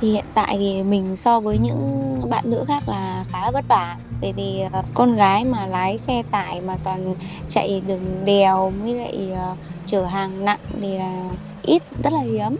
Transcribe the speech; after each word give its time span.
Thì 0.00 0.12
hiện 0.12 0.24
tại 0.34 0.56
thì 0.58 0.82
mình 0.82 1.16
so 1.16 1.40
với 1.40 1.58
những 1.58 2.20
bạn 2.30 2.50
nữ 2.50 2.64
khác 2.68 2.88
là 2.88 3.24
khá 3.28 3.40
là 3.44 3.50
vất 3.50 3.64
vả, 3.68 3.96
bởi 4.20 4.32
vì, 4.32 4.60
ờ, 4.72 4.82
con 4.94 5.16
gái 5.16 5.44
mà 5.44 5.66
lái 5.66 5.98
xe 5.98 6.22
tải 6.30 6.60
mà 6.60 6.76
toàn 6.84 7.14
chạy 7.48 7.82
đường 7.86 8.24
đèo 8.24 8.72
với 8.82 8.94
lại, 8.94 9.30
ờ, 9.36 9.56
chở 9.86 10.04
hàng 10.04 10.44
nặng 10.44 10.58
thì 10.80 10.98
là 10.98 11.30
ít, 11.62 11.82
rất 12.04 12.12
là 12.12 12.20
hiếm. 12.20 12.56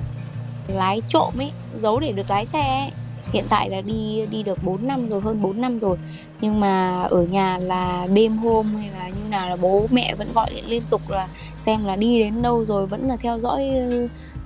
Lái 0.69 1.03
trộm 1.09 1.35
ấy, 1.39 1.51
giấu 1.81 2.01
để 2.01 2.13
được 2.13 2.31
lái 2.31 2.47
xe 2.47 2.81
ấy, 2.81 2.91
hiện 3.33 3.45
tại 3.49 3.71
là 3.71 3.81
đi 3.81 4.27
đi 4.31 4.43
được 4.43 4.65
4 4.65 4.87
năm 4.87 5.09
rồi, 5.09 5.21
hơn 5.21 5.43
4 5.43 5.61
năm 5.61 5.79
rồi. 5.79 5.97
Nhưng 6.41 6.61
mà 6.61 7.03
ở 7.03 7.23
nhà 7.23 7.59
là 7.59 8.07
đêm 8.15 8.37
hôm 8.39 8.77
hay 8.77 8.91
là 8.91 9.09
như 9.09 9.29
nào 9.31 9.49
là 9.49 9.57
bố 9.57 9.87
mẹ 9.91 10.15
vẫn 10.15 10.29
gọi 10.35 10.51
điện 10.55 10.65
liên 10.69 10.83
tục 10.91 11.11
là 11.11 11.29
xem 11.59 11.85
là 11.85 11.97
đi 11.97 12.19
đến 12.19 12.43
đâu 12.43 12.65
rồi, 12.65 12.87
vẫn 12.87 13.09
là 13.09 13.17
theo 13.17 13.39
dõi, 13.39 13.71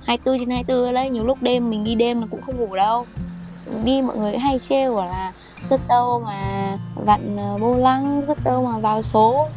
24 0.09 0.39
trên 0.39 0.49
24 0.49 0.93
đấy. 0.93 1.09
Nhiều 1.09 1.23
lúc 1.23 1.41
đêm 1.41 1.69
mình 1.69 1.83
đi 1.83 1.95
đêm 1.95 2.21
là 2.21 2.27
cũng 2.31 2.41
không 2.41 2.57
ngủ 2.57 2.75
đâu. 2.75 3.05
Đi 3.83 4.01
mọi 4.01 4.17
người 4.17 4.37
hay 4.37 4.59
trêu 4.59 4.95
bảo 4.95 5.05
là 5.05 5.33
"Sức 5.61 5.81
đâu 5.87 6.23
mà 6.25 6.77
vặn, 6.95 7.37
ờ, 7.37 7.57
vô 7.57 7.77
lăng, 7.77 8.23
sức 8.27 8.43
đâu 8.43 8.65
mà 8.65 8.79
vào 8.79 9.01
số." 9.01 9.47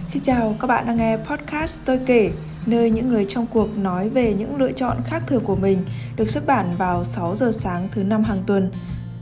Xin 0.00 0.22
chào, 0.22 0.54
các 0.60 0.66
bạn 0.66 0.86
đang 0.86 0.96
nghe 0.96 1.16
podcast 1.16 1.78
Tôi 1.84 2.00
kể, 2.06 2.30
nơi 2.66 2.90
những 2.90 3.08
người 3.08 3.26
trong 3.28 3.46
cuộc 3.46 3.78
nói 3.78 4.08
về 4.08 4.34
những 4.34 4.56
lựa 4.56 4.72
chọn 4.72 4.96
khác 5.04 5.22
thường 5.26 5.44
của 5.44 5.56
mình, 5.56 5.84
được 6.16 6.28
xuất 6.28 6.46
bản 6.46 6.74
vào 6.78 7.04
6 7.04 7.36
giờ 7.36 7.52
sáng 7.54 7.88
thứ 7.92 8.02
năm 8.02 8.24
hàng 8.24 8.42
tuần. 8.46 8.70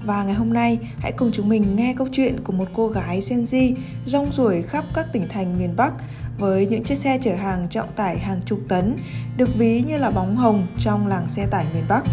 Và 0.06 0.24
ngày 0.24 0.34
hôm 0.34 0.52
nay, 0.52 0.78
hãy 0.98 1.12
cùng 1.12 1.30
chúng 1.32 1.48
mình 1.48 1.76
nghe 1.76 1.94
câu 1.98 2.06
chuyện 2.12 2.36
của 2.44 2.52
một 2.52 2.64
cô 2.74 2.88
gái 2.88 3.20
Gen 3.30 3.42
Z 3.42 3.74
rong 4.06 4.32
ruổi 4.32 4.62
khắp 4.62 4.84
các 4.94 5.06
tỉnh 5.12 5.28
thành 5.28 5.58
miền 5.58 5.76
Bắc 5.76 5.92
với 6.38 6.66
những 6.66 6.84
chiếc 6.84 6.94
xe 6.94 7.18
chở 7.22 7.34
hàng 7.34 7.68
trọng 7.70 7.92
tải 7.96 8.18
hàng 8.18 8.40
chục 8.46 8.58
tấn, 8.68 8.96
được 9.36 9.48
ví 9.58 9.84
như 9.86 9.98
là 9.98 10.10
bóng 10.10 10.36
hồng 10.36 10.66
trong 10.78 11.06
làng 11.06 11.28
xe 11.28 11.46
tải 11.50 11.66
miền 11.74 11.84
Bắc. 11.88 12.04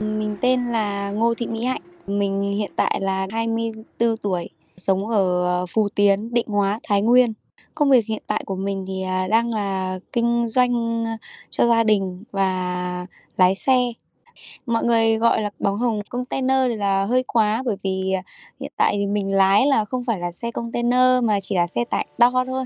Mình 0.00 0.36
tên 0.40 0.64
là 0.64 1.10
Ngô 1.10 1.34
Thị 1.34 1.46
Mỹ 1.46 1.64
Hạnh. 1.64 1.82
Mình 2.06 2.42
hiện 2.42 2.70
tại 2.76 3.00
là 3.00 3.26
24 3.32 4.16
tuổi, 4.16 4.48
sống 4.76 5.08
ở 5.08 5.66
Phù 5.66 5.82
Phú 5.82 5.88
Tiến, 5.94 6.34
Định 6.34 6.46
Hóa, 6.48 6.78
Thái 6.82 7.02
Nguyên. 7.02 7.32
Công 7.78 7.90
việc 7.90 8.06
hiện 8.06 8.22
tại 8.26 8.42
của 8.46 8.56
mình 8.56 8.84
thì, 8.88 9.02
à, 9.02 9.26
đang 9.30 9.54
là 9.54 9.98
kinh 10.12 10.46
doanh, 10.46 11.04
à, 11.06 11.18
cho 11.50 11.66
gia 11.66 11.84
đình 11.84 12.24
và 12.30 13.06
lái 13.36 13.54
xe. 13.54 13.78
Mọi 14.66 14.84
người 14.84 15.18
gọi 15.18 15.42
là 15.42 15.50
bóng 15.58 15.78
hồng 15.78 16.00
container 16.08 16.68
thì 16.68 16.76
là 16.76 17.04
hơi 17.04 17.22
quá, 17.22 17.62
bởi 17.66 17.76
vì, 17.82 18.12
à, 18.12 18.22
hiện 18.60 18.72
tại 18.76 18.94
thì 18.96 19.06
mình 19.06 19.32
lái 19.32 19.66
là 19.66 19.84
không 19.84 20.04
phải 20.04 20.18
là 20.18 20.32
xe 20.32 20.50
container 20.50 21.24
mà 21.24 21.38
chỉ 21.42 21.54
là 21.54 21.66
xe 21.66 21.84
tải 21.84 22.06
to 22.18 22.44
thôi. 22.46 22.64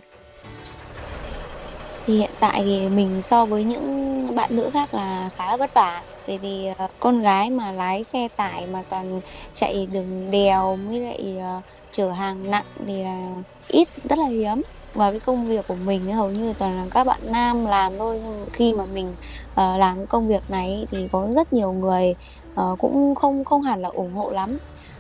Thì 2.07 2.19
hiện 2.19 2.31
tại 2.41 2.63
thì 2.65 2.89
mình 2.89 3.23
so 3.23 3.47
với 3.47 3.65
những 3.65 4.29
bạn 4.35 4.57
nữ 4.57 4.71
khác 4.73 4.95
là 4.95 5.31
khá 5.37 5.47
là 5.47 5.57
vất 5.57 5.75
vả, 5.75 6.03
bởi 6.27 6.39
vì, 6.39 6.67
ờ, 6.79 6.89
con 7.01 7.23
gái 7.23 7.51
mà 7.51 7.73
lái 7.73 8.05
xe 8.05 8.29
tải 8.37 8.67
mà 8.67 8.83
toàn 8.89 9.21
chạy 9.55 9.87
đường 9.93 10.31
đèo 10.31 10.77
mới 10.77 11.01
lại, 11.01 11.37
ờ, 11.41 11.61
chở 11.93 12.11
hàng 12.11 12.51
nặng 12.51 12.67
thì 12.87 13.03
là 13.03 13.35
ít, 13.69 13.89
rất 14.09 14.19
là 14.19 14.27
hiếm. 14.27 14.63
Và 14.95 15.11
cái 15.11 15.21
công 15.21 15.47
việc 15.47 15.69
của 15.69 15.75
mình 15.75 16.12
hầu 16.12 16.31
như 16.31 16.48
là 16.48 16.55
toàn 16.59 16.77
là 16.77 16.87
các 16.91 17.07
bạn 17.07 17.21
nam 17.31 17.67
làm 17.67 17.93
thôi, 17.98 18.21
nhưng 18.25 18.47
khi 18.53 18.73
mà 18.73 18.87
mình, 18.87 19.09
uh, 19.53 19.57
làm 19.57 20.07
công 20.07 20.29
việc 20.29 20.43
này 20.49 20.87
thì 20.91 21.09
có 21.12 21.29
rất 21.33 21.53
nhiều 21.53 21.73
người, 21.73 22.15
uh, 22.61 22.79
cũng 22.79 23.15
không 23.15 23.45
không 23.45 23.62
hẳn 23.62 23.83
là 23.83 23.89
ủng 23.89 24.15
hộ 24.15 24.31
lắm. 24.31 24.59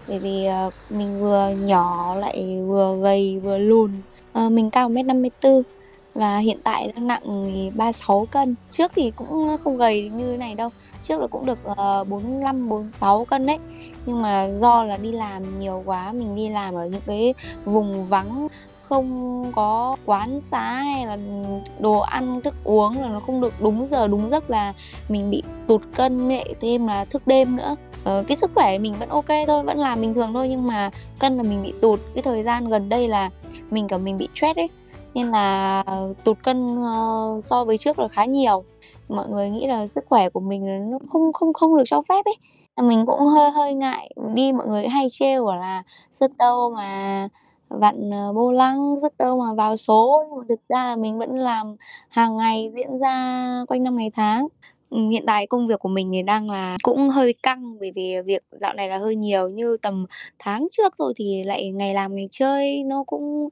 Bởi 0.08 0.18
vì, 0.18 0.48
uh, 0.66 0.72
mình 0.90 1.20
vừa 1.20 1.48
nhỏ 1.48 2.14
lại 2.14 2.62
vừa 2.66 2.96
gầy 3.02 3.40
vừa 3.40 3.58
lùn, 3.58 3.92
uh, 4.46 4.52
mình 4.52 4.70
cao 4.70 4.88
1m54 4.88 5.62
và 6.14 6.38
hiện 6.38 6.58
tại 6.64 6.92
đang 6.96 7.06
nặng 7.06 7.22
thì 7.54 7.70
36 7.70 8.26
cân. 8.30 8.54
Trước 8.70 8.92
thì 8.94 9.12
cũng 9.16 9.56
không 9.64 9.76
gầy 9.76 10.10
như 10.14 10.26
thế 10.30 10.36
này 10.36 10.54
đâu, 10.54 10.70
trước 11.02 11.20
là 11.20 11.26
cũng 11.26 11.46
được, 11.46 11.58
uh, 11.70 12.08
45, 12.08 12.68
46 12.68 13.24
cân 13.24 13.46
đấy. 13.46 13.58
Nhưng 14.06 14.22
mà 14.22 14.48
do 14.58 14.84
là 14.84 14.96
đi 14.96 15.12
làm 15.12 15.60
nhiều 15.60 15.82
quá, 15.86 16.12
mình 16.12 16.36
đi 16.36 16.48
làm 16.48 16.74
ở 16.74 16.86
những 16.86 17.00
cái 17.06 17.34
vùng 17.64 18.04
vắng, 18.06 18.48
không 18.92 19.52
có 19.54 19.96
quán 20.06 20.40
xá 20.40 20.60
hay 20.72 21.06
là, 21.06 21.18
đồ 21.78 21.98
ăn, 21.98 22.40
thức 22.40 22.54
uống 22.64 23.02
là 23.02 23.08
nó 23.08 23.20
không 23.20 23.40
được 23.40 23.52
đúng 23.60 23.86
giờ, 23.86 24.08
đúng 24.08 24.28
giấc 24.30 24.50
là 24.50 24.72
mình 25.08 25.30
bị 25.30 25.42
tụt 25.66 25.82
cân 25.96 26.28
lại 26.28 26.54
thêm 26.60 26.86
là 26.86 27.04
thức 27.04 27.26
đêm 27.26 27.56
nữa. 27.56 27.76
Ờ, 28.04 28.24
cái 28.28 28.36
sức 28.36 28.50
khỏe 28.54 28.78
mình 28.78 28.94
vẫn 28.98 29.08
ok 29.08 29.26
thôi, 29.46 29.62
vẫn 29.62 29.78
làm 29.78 30.00
bình 30.00 30.14
thường 30.14 30.32
thôi, 30.34 30.48
nhưng 30.48 30.66
mà 30.66 30.90
cân 31.18 31.36
là 31.36 31.42
mình 31.42 31.62
bị 31.62 31.72
tụt. 31.80 32.00
Cái 32.14 32.22
thời 32.22 32.42
gian 32.42 32.68
gần 32.68 32.88
đây 32.88 33.08
là 33.08 33.30
mình, 33.70 33.88
cả 33.88 33.98
mình 33.98 34.18
bị 34.18 34.28
stress 34.34 34.58
ấy, 34.58 34.68
nên 35.14 35.26
là 35.30 35.84
tụt 36.24 36.38
cân, 36.42 36.76
ờ, 36.82 37.40
so 37.42 37.64
với 37.64 37.78
trước 37.78 37.98
là 37.98 38.08
khá 38.08 38.24
nhiều. 38.24 38.64
Mọi 39.08 39.28
người 39.28 39.50
nghĩ 39.50 39.66
là 39.66 39.86
sức 39.86 40.04
khỏe 40.08 40.28
của 40.30 40.40
mình 40.40 40.90
nó 40.90 40.98
không 41.12 41.32
không 41.32 41.52
không 41.52 41.76
được 41.76 41.84
cho 41.86 42.02
phép 42.08 42.24
ấy, 42.24 42.36
mình 42.82 43.06
cũng 43.06 43.20
hơi 43.20 43.50
hơi 43.50 43.74
ngại. 43.74 44.10
Đi 44.34 44.52
mọi 44.52 44.66
người 44.66 44.88
hay 44.88 45.06
trêu 45.10 45.44
bảo 45.44 45.56
là 45.56 45.82
"Sức 46.10 46.36
đâu 46.38 46.72
mà 46.76 47.28
vặn, 47.80 48.10
ờ, 48.10 48.32
vô 48.32 48.52
lăng, 48.52 48.96
sức 49.02 49.12
đâu 49.18 49.36
mà 49.36 49.54
vào 49.54 49.76
số." 49.76 50.24
Nhưng 50.28 50.38
mà 50.38 50.44
thực 50.48 50.60
ra 50.68 50.84
là 50.84 50.96
mình 50.96 51.18
vẫn 51.18 51.36
làm 51.36 51.76
hàng 52.08 52.34
ngày, 52.34 52.70
diễn 52.74 52.98
ra 52.98 53.64
quanh 53.68 53.82
năm 53.82 53.96
ngày 53.96 54.10
tháng. 54.14 54.46
Ừ, 54.90 55.08
hiện 55.10 55.24
tại 55.26 55.46
công 55.46 55.68
việc 55.68 55.80
của 55.80 55.88
mình 55.88 56.10
thì 56.12 56.22
đang 56.22 56.50
là 56.50 56.76
cũng 56.82 57.08
hơi 57.08 57.34
căng, 57.42 57.78
bởi 57.80 57.92
vì 57.94 58.14
việc 58.26 58.42
dạo 58.60 58.74
này 58.74 58.88
là 58.88 58.98
hơi 58.98 59.16
nhiều. 59.16 59.48
Như 59.48 59.76
tầm 59.82 60.06
tháng 60.38 60.66
trước 60.72 60.96
rồi 60.96 61.12
thì 61.16 61.44
lại 61.44 61.70
ngày 61.70 61.94
làm 61.94 62.14
ngày 62.14 62.28
chơi, 62.30 62.82
nó 62.88 63.04
cũng, 63.06 63.48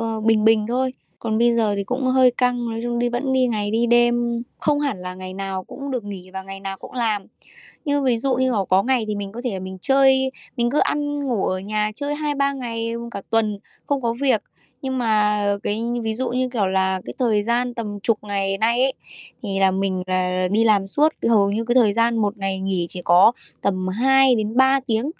uh, 0.00 0.24
bình 0.24 0.44
bình 0.44 0.66
thôi. 0.68 0.92
Còn 1.18 1.38
bây 1.38 1.56
giờ 1.56 1.74
thì 1.76 1.84
cũng 1.84 2.04
hơi 2.04 2.30
căng, 2.30 2.70
nói 2.70 2.80
chung 2.82 2.98
đi 2.98 3.08
vẫn 3.08 3.32
đi 3.32 3.46
ngày 3.46 3.70
đi 3.70 3.86
đêm, 3.86 4.42
không 4.60 4.80
hẳn 4.80 4.98
là 5.00 5.14
ngày 5.14 5.34
nào 5.34 5.64
cũng 5.64 5.90
được 5.90 6.04
nghỉ 6.04 6.30
và 6.30 6.42
ngày 6.42 6.60
nào 6.60 6.76
cũng 6.78 6.92
làm. 6.92 7.26
Như 7.84 8.02
ví 8.02 8.16
dụ 8.18 8.34
như 8.34 8.50
là 8.52 8.58
có 8.68 8.82
ngày 8.82 9.04
thì 9.08 9.14
mình 9.16 9.32
có 9.32 9.40
thể 9.44 9.52
là 9.52 9.58
mình 9.58 9.78
chơi, 9.80 10.30
mình 10.56 10.70
cứ 10.70 10.78
ăn 10.78 11.26
ngủ 11.28 11.46
ở 11.46 11.58
nhà 11.58 11.90
chơi 11.94 12.14
2-3 12.14 12.52
ngày 12.52 12.94
cả 13.10 13.22
tuần 13.30 13.58
không 13.86 14.02
có 14.02 14.14
việc. 14.20 14.42
Nhưng 14.82 14.98
mà 14.98 15.44
cái 15.62 15.80
ví 16.02 16.14
dụ 16.14 16.28
như, 16.30 16.48
kiểu 16.48 16.66
là, 16.66 17.00
cái 17.04 17.14
thời 17.18 17.42
gian 17.42 17.74
tầm 17.74 18.00
chục 18.02 18.18
ngày 18.22 18.58
nay 18.58 18.82
ấy, 18.82 18.92
thì 19.42 19.58
là 19.60 19.70
mình 19.70 20.02
là 20.06 20.48
đi 20.50 20.64
làm 20.64 20.86
suốt, 20.86 21.08
hầu 21.28 21.50
như 21.50 21.64
cái 21.64 21.74
thời 21.74 21.92
gian 21.92 22.16
một 22.18 22.36
ngày 22.38 22.58
nghỉ 22.60 22.86
chỉ 22.88 23.02
có 23.04 23.32
tầm 23.60 23.88
2 23.88 24.34
đến 24.34 24.56
3 24.56 24.80
tiếng, 24.86 25.10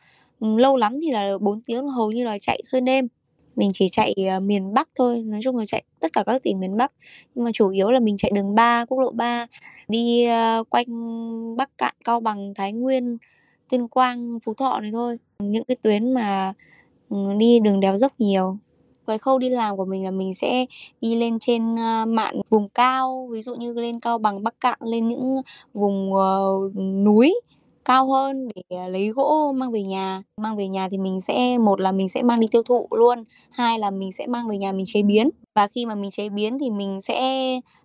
ừm, 0.41 0.57
lâu 0.57 0.77
lắm 0.77 0.99
thì 1.03 1.11
là 1.11 1.39
4 1.41 1.61
tiếng, 1.67 1.89
hầu 1.89 2.13
như 2.13 2.25
là 2.25 2.39
chạy 2.39 2.61
xuyên 2.65 2.85
đêm. 2.85 3.09
Mình 3.57 3.71
chỉ 3.73 3.89
chạy, 3.89 4.15
uh, 4.37 4.43
miền 4.43 4.75
Bắc 4.75 4.89
thôi, 4.99 5.23
nói 5.27 5.41
chung 5.45 5.57
là 5.57 5.65
chạy 5.67 5.83
tất 6.01 6.13
cả 6.13 6.23
các 6.27 6.43
tỉnh 6.43 6.61
miền 6.61 6.77
Bắc, 6.77 6.93
nhưng 7.35 7.45
mà 7.45 7.51
chủ 7.55 7.69
yếu 7.69 7.91
là 7.91 8.01
mình 8.01 8.17
chạy 8.17 8.31
đường 8.35 8.55
3, 8.55 8.85
quốc 8.85 8.99
lộ 8.99 9.11
3, 9.11 9.47
đi, 9.89 10.27
uh, 10.61 10.71
quanh 10.71 10.87
Bắc 11.57 11.79
cạn 11.79 11.95
Cao 12.05 12.21
Bằng, 12.21 12.55
Thái 12.55 12.73
Nguyên, 12.73 13.19
Tuyên 13.71 13.89
Quang, 13.89 14.39
Phú 14.45 14.55
Thọ 14.55 14.81
này 14.81 14.91
thôi. 14.93 15.19
Những 15.39 15.65
cái 15.65 15.77
tuyến 15.83 16.15
mà, 16.15 16.53
ừ, 17.09 17.17
đi 17.39 17.61
đường 17.61 17.81
đèo 17.81 17.97
dốc 17.97 18.13
nhiều. 18.19 18.57
Cái 19.07 19.19
khâu 19.19 19.39
đi 19.39 19.49
làm 19.49 19.77
của 19.77 19.85
mình 19.85 20.05
là 20.05 20.11
mình 20.11 20.35
sẽ 20.35 20.67
đi 21.01 21.15
lên 21.17 21.39
trên, 21.39 21.77
ờ, 21.77 22.07
mạn 22.07 22.41
vùng 22.51 22.69
cao, 22.69 23.29
ví 23.33 23.43
dụ 23.43 23.55
như 23.55 23.73
lên 23.73 24.01
Cao 24.01 24.19
Bằng, 24.19 24.43
Bắc 24.43 24.61
cạn 24.61 24.79
lên 24.83 25.09
những 25.09 25.37
vùng, 25.75 26.13
uh, 26.13 26.77
núi 26.77 27.35
cao 27.85 28.11
hơn 28.11 28.49
để, 28.55 28.77
à, 28.77 28.89
lấy 28.89 29.09
gỗ 29.09 29.53
mang 29.57 29.73
về 29.73 29.83
nhà. 29.83 30.23
Mang 30.37 30.57
về 30.57 30.69
nhà 30.69 30.89
thì 30.91 30.99
mình 30.99 31.21
sẽ 31.21 31.59
một 31.59 31.81
là 31.81 31.93
mình 31.93 32.09
sẽ 32.09 32.23
mang 32.23 32.41
đi 32.41 32.47
tiêu 32.51 32.63
thụ 32.63 32.89
luôn, 32.91 33.25
hai 33.51 33.79
là 33.79 33.91
mình 33.91 34.13
sẽ 34.13 34.27
mang 34.27 34.49
về 34.49 34.57
nhà 34.57 34.73
mình 34.73 34.87
chế 34.89 35.03
biến. 35.03 35.31
Và 35.55 35.69
khi 35.69 35.87
mà 35.87 35.95
mình 35.95 36.11
chế 36.11 36.29
biến 36.29 36.59
thì 36.59 36.71
mình 36.71 37.01
sẽ 37.01 37.21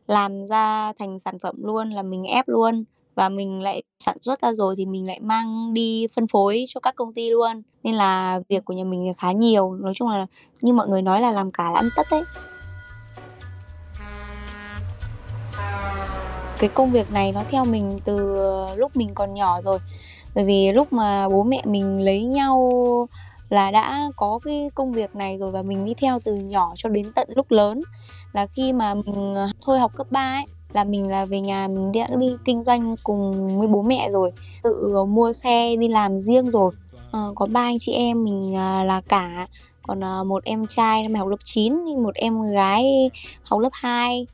làm 0.08 0.44
ra 0.46 0.94
thành 1.00 1.20
sản 1.20 1.40
phẩm 1.40 1.56
luôn, 1.64 1.90
là 1.90 2.04
mình 2.04 2.24
ép 2.24 2.48
luôn 2.48 2.84
và 3.16 3.30
mình 3.30 3.60
lại 3.62 3.84
sản 4.00 4.18
xuất 4.22 4.42
ra 4.42 4.54
rồi 4.54 4.76
thì 4.78 4.86
mình 4.86 5.08
lại 5.08 5.20
mang 5.20 5.74
đi 5.74 6.08
phân 6.16 6.28
phối 6.28 6.66
cho 6.68 6.80
các 6.80 6.96
công 6.96 7.14
ty 7.14 7.30
luôn. 7.30 7.62
Nên 7.84 7.96
là 7.96 8.40
việc 8.50 8.66
của 8.66 8.74
nhà 8.74 8.84
mình 8.84 9.14
khá 9.18 9.32
nhiều, 9.32 9.74
nói 9.74 9.94
chung 9.96 10.10
là 10.10 10.26
như 10.62 10.74
mọi 10.74 10.88
người 10.88 11.02
nói 11.02 11.22
là 11.22 11.32
làm 11.32 11.52
cả 11.52 11.72
là 11.72 11.76
ăn 11.76 11.90
tất 11.96 12.08
đấy. 12.12 12.24
Cái 16.60 16.70
công 16.70 16.92
việc 16.92 17.12
này 17.12 17.32
nó 17.32 17.44
theo 17.50 17.66
mình 17.66 18.00
từ 18.06 18.38
lúc 18.76 18.96
mình 18.96 19.10
còn 19.16 19.34
nhỏ 19.34 19.62
rồi, 19.62 19.80
bởi 20.36 20.46
vì 20.46 20.72
lúc 20.72 20.94
mà 20.94 21.30
bố 21.30 21.44
mẹ 21.44 21.62
mình 21.66 22.00
lấy 22.00 22.26
nhau 22.26 22.72
là 23.50 23.72
đã 23.72 24.12
có 24.16 24.40
cái 24.44 24.70
công 24.76 24.92
việc 24.92 25.16
này 25.16 25.38
rồi 25.38 25.52
và 25.52 25.62
mình 25.62 25.86
đi 25.86 25.94
theo 25.94 26.20
từ 26.24 26.36
nhỏ 26.36 26.74
cho 26.78 26.90
đến 26.90 27.12
tận 27.16 27.30
lúc 27.36 27.52
lớn. 27.52 27.82
Là 28.34 28.48
khi 28.48 28.74
mà 28.74 28.94
mình, 28.94 29.34
ờ, 29.36 29.48
thôi 29.62 29.80
học 29.80 29.92
cấp 29.96 30.08
3 30.12 30.34
ấy, 30.34 30.46
là 30.74 30.84
mình 30.84 31.08
là 31.08 31.26
về 31.26 31.40
nhà 31.40 31.68
mình 31.68 31.92
đã 31.92 32.08
đi 32.20 32.28
kinh 32.46 32.64
doanh 32.64 32.96
cùng 33.04 33.50
với 33.60 33.68
bố 33.68 33.82
mẹ 33.82 34.10
rồi, 34.12 34.32
tự 34.64 34.92
ờ, 34.96 35.06
mua 35.06 35.34
xe 35.34 35.76
đi 35.76 35.88
làm 35.88 36.20
riêng 36.20 36.52
rồi. 36.52 36.72
à, 37.12 37.20
có 37.36 37.48
ba 37.52 37.62
anh 37.62 37.80
chị 37.80 37.92
em, 37.92 38.24
mình, 38.24 38.56
à, 38.56 38.84
là 38.84 39.02
cả, 39.02 39.48
còn, 39.88 40.04
à, 40.04 40.24
một 40.24 40.44
em 40.44 40.66
trai 40.68 41.04
năm 41.04 41.14
học 41.14 41.28
lớp 41.28 41.38
9, 41.44 41.74
một 42.04 42.16
em 42.16 42.42
gái 42.52 43.12
học 43.44 43.60
lớp 43.60 43.70
2. 43.74 44.28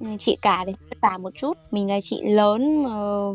Ừ, 0.00 0.06
chị 0.18 0.36
cả 0.42 0.64
thì 0.66 0.72
vất 0.90 0.98
vả 1.00 1.18
một 1.18 1.30
chút, 1.34 1.58
mình 1.70 1.88
là 1.88 2.00
chị 2.02 2.20
lớn 2.22 2.82
mà 2.82 2.90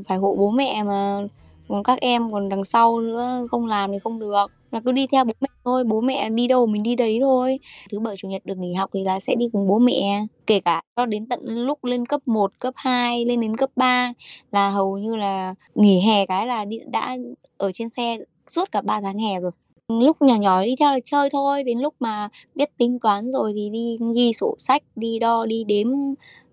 phải 0.07 0.17
hộ 0.17 0.35
bố 0.35 0.49
mẹ 0.49 0.83
mà, 0.83 1.27
còn 1.67 1.83
các 1.83 1.99
em 2.01 2.29
còn 2.31 2.49
đằng 2.49 2.63
sau 2.63 2.99
nữa, 2.99 3.47
không 3.51 3.65
làm 3.65 3.91
thì 3.91 3.99
không 3.99 4.19
được, 4.19 4.51
là 4.71 4.79
cứ 4.85 4.91
đi 4.91 5.07
theo 5.07 5.25
bố 5.25 5.33
mẹ 5.41 5.47
thôi 5.65 5.83
bố 5.83 6.01
mẹ 6.01 6.29
đi 6.29 6.47
đâu 6.47 6.65
mình 6.65 6.83
đi 6.83 6.95
đấy 6.95 7.19
thôi. 7.21 7.59
Thứ 7.91 7.99
bảy 7.99 8.15
chủ 8.17 8.27
nhật 8.27 8.45
được 8.45 8.57
nghỉ 8.57 8.73
học 8.73 8.89
thì 8.93 9.03
là 9.03 9.19
sẽ 9.19 9.35
đi 9.35 9.45
cùng 9.53 9.67
bố 9.67 9.79
mẹ. 9.79 10.25
Kể 10.47 10.59
cả 10.59 10.81
cho 10.95 11.05
đến 11.05 11.25
tận 11.25 11.39
lúc 11.45 11.83
lên 11.85 12.05
cấp 12.05 12.21
1, 12.25 12.51
cấp 12.59 12.73
2 12.77 13.25
lên 13.25 13.41
đến 13.41 13.57
cấp 13.57 13.69
3 13.75 14.13
là 14.51 14.69
hầu 14.69 14.97
như 14.97 15.15
là 15.15 15.55
nghỉ 15.75 16.01
hè 16.01 16.25
cái 16.25 16.47
là 16.47 16.65
đi 16.65 16.79
đã 16.87 17.17
ở 17.57 17.71
trên 17.71 17.89
xe 17.89 18.17
suốt 18.47 18.71
cả 18.71 18.81
3 18.81 19.01
tháng 19.01 19.19
hè 19.19 19.39
rồi. 19.39 19.51
Lúc 19.87 20.21
nhỏ 20.21 20.35
nhỏ 20.35 20.63
đi 20.63 20.75
theo 20.79 20.91
là 20.91 20.99
chơi 21.05 21.29
thôi. 21.29 21.63
Đến 21.63 21.79
lúc 21.79 21.93
mà 21.99 22.29
biết 22.55 22.77
tính 22.77 22.99
toán 22.99 23.27
rồi 23.27 23.53
thì 23.55 23.69
đi 23.69 23.97
ghi 24.15 24.33
sổ 24.33 24.55
sách 24.59 24.83
đi 24.95 25.19
đo 25.19 25.45
đi 25.45 25.63
đếm 25.63 25.87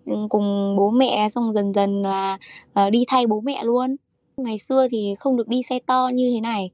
Ừ, 0.06 0.12
cùng 0.31 0.76
bố 0.76 0.90
mẹ 0.90 1.28
xong 1.28 1.52
dần 1.54 1.72
dần 1.75 2.02
là 2.02 2.38
uh, 2.87 2.93
đi 2.93 3.04
thay 3.08 3.26
bố 3.26 3.40
mẹ 3.40 3.64
luôn. 3.64 3.96
Ngày 4.37 4.58
xưa 4.58 4.88
thì 4.90 5.14
không 5.19 5.37
được 5.37 5.49
đi 5.49 5.62
xe 5.62 5.78
to 5.87 6.10
như 6.14 6.31
thế 6.34 6.40
này 6.40 6.70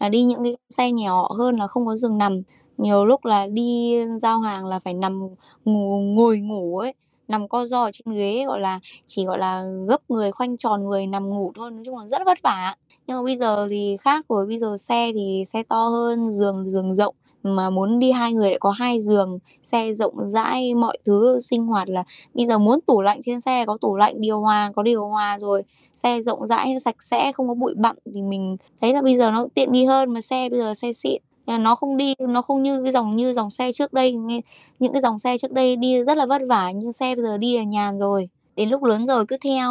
là 0.00 0.08
đi 0.08 0.24
những 0.24 0.44
cái 0.44 0.56
xe 0.70 0.92
nhỏ 0.92 1.28
hơn 1.38 1.56
là 1.56 1.66
không 1.66 1.86
có 1.86 1.96
giường 1.96 2.18
nằm. 2.18 2.42
Nhiều 2.78 3.04
lúc 3.04 3.24
là 3.24 3.46
đi 3.46 3.94
giao 4.22 4.40
hàng 4.40 4.66
là 4.66 4.78
phải 4.78 4.94
nằm 4.94 5.20
ngủ, 5.64 6.00
ngồi 6.00 6.40
ngủ 6.40 6.78
ấy 6.78 6.94
nằm 7.28 7.48
co 7.48 7.64
ro 7.64 7.90
trên 7.92 8.14
ghế 8.16 8.44
gọi 8.46 8.60
là 8.60 8.80
chỉ 9.06 9.24
gọi 9.24 9.38
là 9.38 9.64
gấp 9.88 10.10
người 10.10 10.32
khoanh 10.32 10.56
tròn 10.56 10.84
người 10.84 11.06
nằm 11.06 11.28
ngủ 11.28 11.52
thôi 11.54 11.70
nói 11.70 11.82
chung 11.84 11.98
là 11.98 12.06
rất 12.08 12.22
vất 12.26 12.38
vả. 12.42 12.76
Nhưng 13.06 13.16
mà 13.16 13.22
bây 13.22 13.36
giờ 13.36 13.68
thì 13.70 13.96
khác 14.00 14.26
rồi 14.28 14.46
bây 14.46 14.58
giờ 14.58 14.76
xe 14.76 15.12
thì 15.14 15.42
xe 15.46 15.62
to 15.62 15.88
hơn 15.88 16.30
giường 16.30 16.70
giường 16.70 16.94
rộng 16.94 17.14
mà 17.42 17.70
muốn 17.70 17.98
đi 17.98 18.12
hai 18.12 18.32
người 18.32 18.48
lại 18.48 18.58
có 18.60 18.70
hai 18.70 19.00
giường 19.00 19.38
xe 19.62 19.92
rộng 19.92 20.26
rãi 20.26 20.74
mọi 20.74 20.98
thứ 21.06 21.40
sinh 21.40 21.66
hoạt 21.66 21.88
là 21.88 22.04
bây 22.34 22.46
giờ 22.46 22.58
muốn 22.58 22.80
tủ 22.80 23.00
lạnh 23.00 23.20
trên 23.24 23.40
xe 23.40 23.64
có 23.66 23.76
tủ 23.80 23.96
lạnh 23.96 24.20
điều 24.20 24.40
hòa 24.40 24.72
có 24.76 24.82
điều 24.82 25.06
hòa 25.08 25.38
rồi. 25.38 25.62
Xe 25.94 26.20
rộng 26.20 26.46
rãi 26.46 26.78
sạch 26.78 27.02
sẽ 27.02 27.32
không 27.32 27.48
có 27.48 27.54
bụi 27.54 27.74
bặm 27.76 27.96
thì 28.14 28.22
mình 28.22 28.56
thấy 28.80 28.94
là 28.94 29.02
bây 29.02 29.16
giờ 29.16 29.30
nó 29.30 29.46
tiện 29.54 29.72
nghi 29.72 29.84
hơn 29.84 30.12
mà 30.12 30.20
xe 30.20 30.48
bây 30.48 30.58
giờ 30.58 30.74
xe 30.74 30.92
xịn. 30.92 31.22
Nó 31.46 31.74
không 31.74 31.96
đi 31.96 32.14
nó 32.18 32.42
không 32.42 32.62
như 32.62 32.82
cái 32.82 32.92
dòng 32.92 33.16
như 33.16 33.32
dòng 33.32 33.50
xe 33.50 33.72
trước 33.72 33.92
đây 33.92 34.12
những 34.78 34.92
cái 34.92 35.00
dòng 35.02 35.18
xe 35.18 35.38
trước 35.38 35.52
đây 35.52 35.76
đi 35.76 36.04
rất 36.04 36.16
là 36.16 36.26
vất 36.26 36.42
vả 36.48 36.70
nhưng 36.70 36.92
xe 36.92 37.14
bây 37.14 37.24
giờ 37.24 37.38
đi 37.38 37.56
là 37.56 37.62
nhàn 37.62 37.98
rồi. 37.98 38.28
Đến 38.56 38.68
lúc 38.68 38.82
lớn 38.82 39.06
rồi 39.06 39.26
cứ 39.26 39.36
theo 39.44 39.70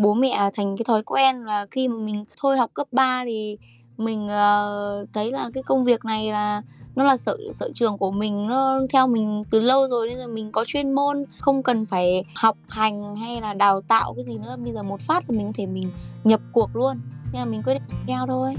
bố 0.00 0.14
mẹ 0.14 0.50
thành 0.54 0.76
cái 0.76 0.84
thói 0.84 1.02
quen 1.02 1.44
và 1.44 1.66
khi 1.70 1.88
mà 1.88 1.96
mình 1.96 2.24
thôi 2.40 2.56
học 2.56 2.70
cấp 2.74 2.86
3 2.92 3.24
thì 3.26 3.56
mình 3.96 4.26
uh, 4.26 5.08
thấy 5.12 5.32
là 5.32 5.50
cái 5.54 5.62
công 5.62 5.84
việc 5.84 6.04
này 6.04 6.32
là 6.32 6.62
nó 6.94 7.04
là 7.04 7.16
sở 7.16 7.36
sở 7.52 7.70
trường 7.74 7.98
của 7.98 8.10
mình, 8.10 8.46
nó 8.46 8.80
theo 8.92 9.06
mình 9.06 9.44
từ 9.50 9.60
lâu 9.60 9.88
rồi 9.88 10.08
nên 10.08 10.18
là 10.18 10.26
mình 10.26 10.52
có 10.52 10.64
chuyên 10.66 10.92
môn, 10.92 11.24
không 11.38 11.62
cần 11.62 11.86
phải 11.86 12.24
học 12.34 12.56
hành 12.68 13.16
hay 13.16 13.40
là 13.40 13.54
đào 13.54 13.80
tạo 13.80 14.14
cái 14.14 14.24
gì 14.24 14.38
nữa. 14.38 14.56
Bây 14.58 14.72
giờ 14.72 14.82
một 14.82 15.00
phát 15.00 15.30
là 15.30 15.36
mình 15.36 15.46
có 15.46 15.52
thể 15.54 15.66
mình 15.66 15.90
nhập 16.24 16.40
cuộc 16.52 16.76
luôn, 16.76 17.00
nên 17.32 17.40
là 17.40 17.44
mình 17.44 17.62
quyết 17.62 17.74
định 17.74 17.82
theo 18.06 18.26
thôi. 18.26 18.54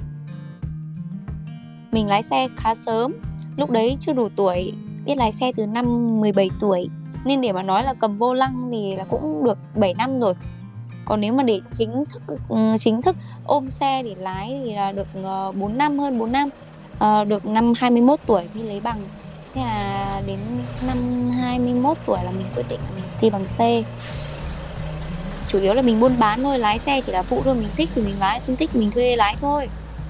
Mình 1.91 2.07
lái 2.07 2.23
xe 2.23 2.47
khá 2.55 2.75
sớm, 2.75 3.13
lúc 3.57 3.69
đấy 3.69 3.97
chưa 3.99 4.13
đủ 4.13 4.29
tuổi, 4.35 4.73
biết 5.05 5.17
lái 5.17 5.31
xe 5.31 5.51
từ 5.57 5.65
năm 5.65 6.19
17 6.21 6.49
tuổi, 6.59 6.89
nên 7.25 7.41
để 7.41 7.51
mà 7.51 7.63
nói 7.63 7.83
là 7.83 7.93
cầm 7.93 8.17
vô 8.17 8.33
lăng 8.33 8.69
thì 8.71 8.95
là 8.95 9.03
cũng 9.03 9.43
được 9.43 9.57
7 9.75 9.93
năm 9.93 10.19
rồi. 10.19 10.33
Còn 11.05 11.21
nếu 11.21 11.33
mà 11.33 11.43
để 11.43 11.61
chính 11.73 12.03
thức 12.09 12.21
ừ, 12.49 12.57
chính 12.79 13.01
thức 13.01 13.15
ôm 13.45 13.69
xe 13.69 14.03
để 14.03 14.15
lái 14.19 14.61
thì 14.65 14.73
là 14.73 14.91
được 14.91 15.07
ờ, 15.23 15.51
4 15.51 15.77
năm, 15.77 15.99
hơn 15.99 16.19
4 16.19 16.31
năm. 16.31 16.49
Ờ, 17.01 17.23
được 17.23 17.45
năm 17.45 17.73
21 17.77 18.19
tuổi 18.25 18.43
đi 18.53 18.61
lấy 18.61 18.79
bằng. 18.79 18.97
Thế 19.53 19.61
là 19.61 20.21
đến 20.27 20.39
năm 20.87 21.29
21 21.29 21.97
tuổi 22.05 22.19
là 22.23 22.31
mình 22.31 22.47
quyết 22.55 22.63
định 22.69 22.79
là 22.79 22.89
mình 22.95 23.03
thi 23.19 23.29
bằng 23.29 23.45
C. 23.45 23.59
Chủ 25.47 25.59
yếu 25.59 25.73
là 25.73 25.81
mình 25.81 25.99
buôn 25.99 26.19
bán 26.19 26.43
thôi 26.43 26.59
lái 26.59 26.79
xe 26.79 27.01
chỉ 27.05 27.11
là 27.11 27.23
phụ 27.23 27.41
thôi 27.45 27.55
mình 27.55 27.69
thích 27.77 27.89
thì 27.95 28.01
mình 28.01 28.15
lái 28.19 28.39
không 28.39 28.55
thích 28.55 28.69
thì 28.73 28.79
mình 28.79 28.91
thuê 28.91 29.15
lái 29.15 29.35
thôi. 29.39 29.67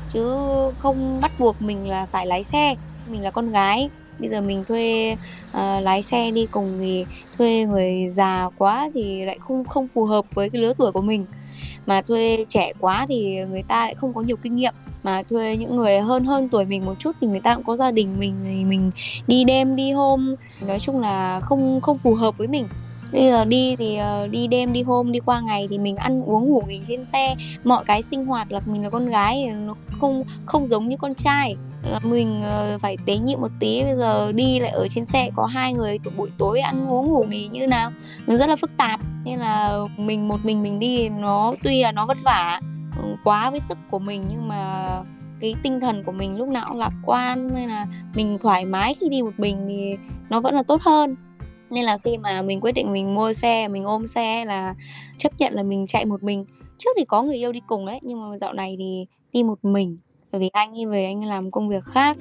Chứ 0.10 0.38
không 0.80 1.22
bắt 1.22 1.32
buộc 1.40 1.62
mình 1.62 1.90
là 1.90 2.06
phải 2.06 2.28
lái 2.28 2.44
xe. 2.44 2.76
Mình 3.08 3.24
là 3.24 3.32
con 3.32 3.52
gái 3.52 3.90
bây 4.20 4.30
giờ 4.30 4.42
mình 4.42 4.64
thuê 4.68 5.16
uh, 5.52 5.84
lái 5.84 6.04
xe 6.04 6.32
đi 6.32 6.46
cùng 6.52 6.78
thì 6.80 7.06
thuê 7.38 7.66
người 7.66 8.08
già 8.10 8.50
quá 8.58 8.90
thì 8.94 9.26
lại 9.26 9.38
không 9.40 9.66
không 9.66 9.88
phù 9.88 10.06
hợp 10.06 10.26
với 10.34 10.50
cái 10.50 10.62
lứa 10.62 10.74
tuổi 10.78 10.92
của 10.92 11.02
mình. 11.02 11.26
Mà 11.86 12.02
thuê 12.02 12.46
trẻ 12.50 12.72
quá 12.80 13.06
thì 13.10 13.40
người 13.50 13.64
ta 13.68 13.86
lại 13.86 13.96
không 13.96 14.14
có 14.14 14.22
nhiều 14.22 14.38
kinh 14.38 14.56
nghiệm 14.56 14.74
mà 15.04 15.24
thuê 15.24 15.58
những 15.58 15.76
người 15.76 16.00
hơn 16.00 16.24
hơn 16.24 16.50
tuổi 16.50 16.66
mình 16.66 16.86
một 16.86 16.94
chút 17.00 17.12
thì 17.22 17.28
người 17.28 17.40
ta 17.40 17.56
cũng 17.56 17.64
có 17.64 17.76
gia 17.76 17.92
đình 17.92 18.20
mình 18.20 18.36
thì 18.44 18.66
mình 18.66 18.90
đi 19.28 19.44
đêm 19.44 19.76
đi 19.76 19.92
hôm. 19.92 20.36
Nói 20.68 20.80
chung 20.80 21.00
là 21.00 21.40
không 21.40 21.82
không 21.82 21.98
phù 21.98 22.16
hợp 22.16 22.38
với 22.38 22.48
mình. 22.48 22.68
Bây 23.12 23.30
giờ 23.30 23.46
đi 23.46 23.76
thì 23.76 23.96
ờ, 23.96 24.28
đi 24.28 24.48
đêm 24.48 24.74
đi 24.74 24.84
hôm, 24.84 25.12
đi 25.12 25.20
qua 25.20 25.42
ngày 25.42 25.68
thì 25.70 25.78
mình 25.78 25.96
ăn 25.96 26.24
uống 26.24 26.50
ngủ 26.50 26.64
nghỉ 26.68 26.82
trên 26.88 27.06
xe. 27.06 27.36
Mọi 27.64 27.84
cái 27.86 28.02
sinh 28.02 28.26
hoạt 28.26 28.52
là 28.52 28.62
mình 28.66 28.84
là 28.84 28.90
con 28.90 29.10
gái 29.10 29.52
nó 29.66 29.76
không 30.00 30.24
không 30.46 30.66
giống 30.66 30.90
như 30.90 30.98
con 30.98 31.16
trai. 31.16 31.56
Là 31.84 32.00
mình 32.00 32.42
ờ, 32.44 32.78
phải 32.82 32.98
tế 33.06 33.18
nhị 33.18 33.36
một 33.36 33.52
tí, 33.60 33.84
bây 33.84 33.96
giờ 33.96 34.32
đi 34.32 34.60
lại 34.60 34.72
ở 34.72 34.88
trên 34.88 35.06
xe 35.06 35.30
có 35.36 35.46
hai 35.46 35.74
người 35.74 36.00
buổi 36.18 36.30
tối 36.38 36.60
ăn 36.60 36.92
uống 36.92 37.08
ngủ 37.08 37.26
nghỉ 37.30 37.48
như 37.48 37.68
nào. 37.68 37.92
Nó 38.28 38.36
rất 38.36 38.50
là 38.50 38.56
phức 38.56 38.72
tạp, 38.78 39.00
nên 39.26 39.40
là 39.40 39.80
mình, 39.98 40.28
một 40.28 40.38
mình 40.44 40.64
mình 40.64 40.80
đi 40.80 41.10
nó, 41.10 41.54
tuy 41.64 41.82
là 41.82 41.92
nó 41.92 42.06
vất 42.06 42.18
vả 42.24 42.60
Ừ, 42.98 43.16
quá 43.24 43.50
với 43.50 43.60
sức 43.60 43.78
của 43.92 44.00
mình 44.00 44.24
nhưng 44.30 44.48
mà 44.48 44.88
cái 45.40 45.56
tinh 45.64 45.80
thần 45.80 46.04
của 46.04 46.12
mình 46.12 46.38
lúc 46.38 46.48
nào 46.48 46.66
cũng 46.70 46.78
lạc 46.78 46.94
quan 47.06 47.54
nên 47.56 47.70
là 47.70 47.88
mình 48.16 48.38
thoải 48.42 48.66
mái 48.66 48.94
khi 48.94 49.10
đi 49.10 49.22
một 49.22 49.34
mình 49.38 49.58
thì 49.68 49.96
nó 50.30 50.40
vẫn 50.40 50.56
là 50.56 50.64
tốt 50.64 50.82
hơn. 50.82 51.16
Nên 51.70 51.86
là 51.86 51.98
khi 51.98 52.18
mà 52.18 52.42
mình 52.42 52.62
quyết 52.62 52.72
định 52.72 52.92
mình 52.94 53.16
mua 53.16 53.34
xe 53.34 53.68
mình 53.68 53.84
ôm 53.84 54.08
xe 54.08 54.46
là 54.46 54.76
chấp 55.18 55.32
nhận 55.40 55.54
là 55.54 55.64
mình 55.64 55.88
chạy 55.88 56.06
một 56.06 56.24
mình 56.24 56.46
trước 56.78 56.90
thì 56.98 57.06
có 57.06 57.24
người 57.24 57.36
yêu 57.36 57.52
đi 57.52 57.60
cùng 57.68 57.86
đấy 57.86 58.00
nhưng 58.02 58.30
mà 58.30 58.38
dạo 58.38 58.54
này 58.54 58.76
thì 58.80 59.06
đi 59.34 59.44
một 59.44 59.66
mình 59.66 59.98
bởi 60.32 60.42
vì 60.42 60.50
anh 60.54 60.74
đi 60.74 60.86
về 60.86 61.06
anh 61.06 61.24
làm 61.24 61.52
công 61.52 61.70
việc 61.70 61.84
khác. 61.84 62.18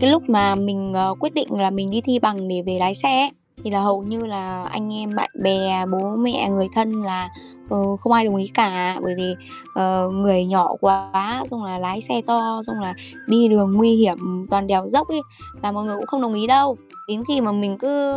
Cái 0.00 0.10
lúc 0.10 0.22
mà 0.28 0.54
mình 0.54 0.92
uh, 1.10 1.18
quyết 1.20 1.34
định 1.34 1.48
là 1.50 1.70
mình 1.70 1.90
đi 1.90 2.00
thi 2.00 2.18
bằng 2.18 2.48
để 2.48 2.62
về 2.66 2.78
lái 2.78 2.94
xe 2.94 3.20
ấy, 3.20 3.30
thì 3.64 3.70
là 3.70 3.80
hầu 3.80 4.02
như 4.02 4.26
là 4.26 4.64
anh 4.64 4.94
em 4.94 5.14
bạn 5.14 5.30
bè 5.42 5.86
bố 5.92 6.16
mẹ 6.16 6.48
người 6.50 6.68
thân 6.74 7.02
là 7.02 7.28
uh, 7.74 8.00
không 8.00 8.12
ai 8.12 8.24
đồng 8.24 8.36
ý 8.36 8.50
cả 8.54 8.98
bởi 9.02 9.14
vì 9.16 9.34
uh, 9.80 10.14
người 10.14 10.44
nhỏ 10.44 10.68
quá 10.80 11.44
xong 11.50 11.64
là 11.64 11.78
lái 11.78 12.00
xe 12.00 12.20
to 12.26 12.60
xong 12.66 12.80
là 12.80 12.94
đi 13.26 13.48
đường 13.48 13.72
nguy 13.72 13.96
hiểm 13.96 14.46
toàn 14.50 14.66
đèo 14.66 14.88
dốc 14.88 15.08
ấy 15.08 15.20
là 15.62 15.72
mọi 15.72 15.84
người 15.84 15.96
cũng 15.96 16.06
không 16.06 16.22
đồng 16.22 16.34
ý 16.34 16.46
đâu. 16.46 16.76
Đến 17.08 17.24
khi 17.28 17.40
mà 17.40 17.52
mình 17.52 17.78
cứ 17.78 18.14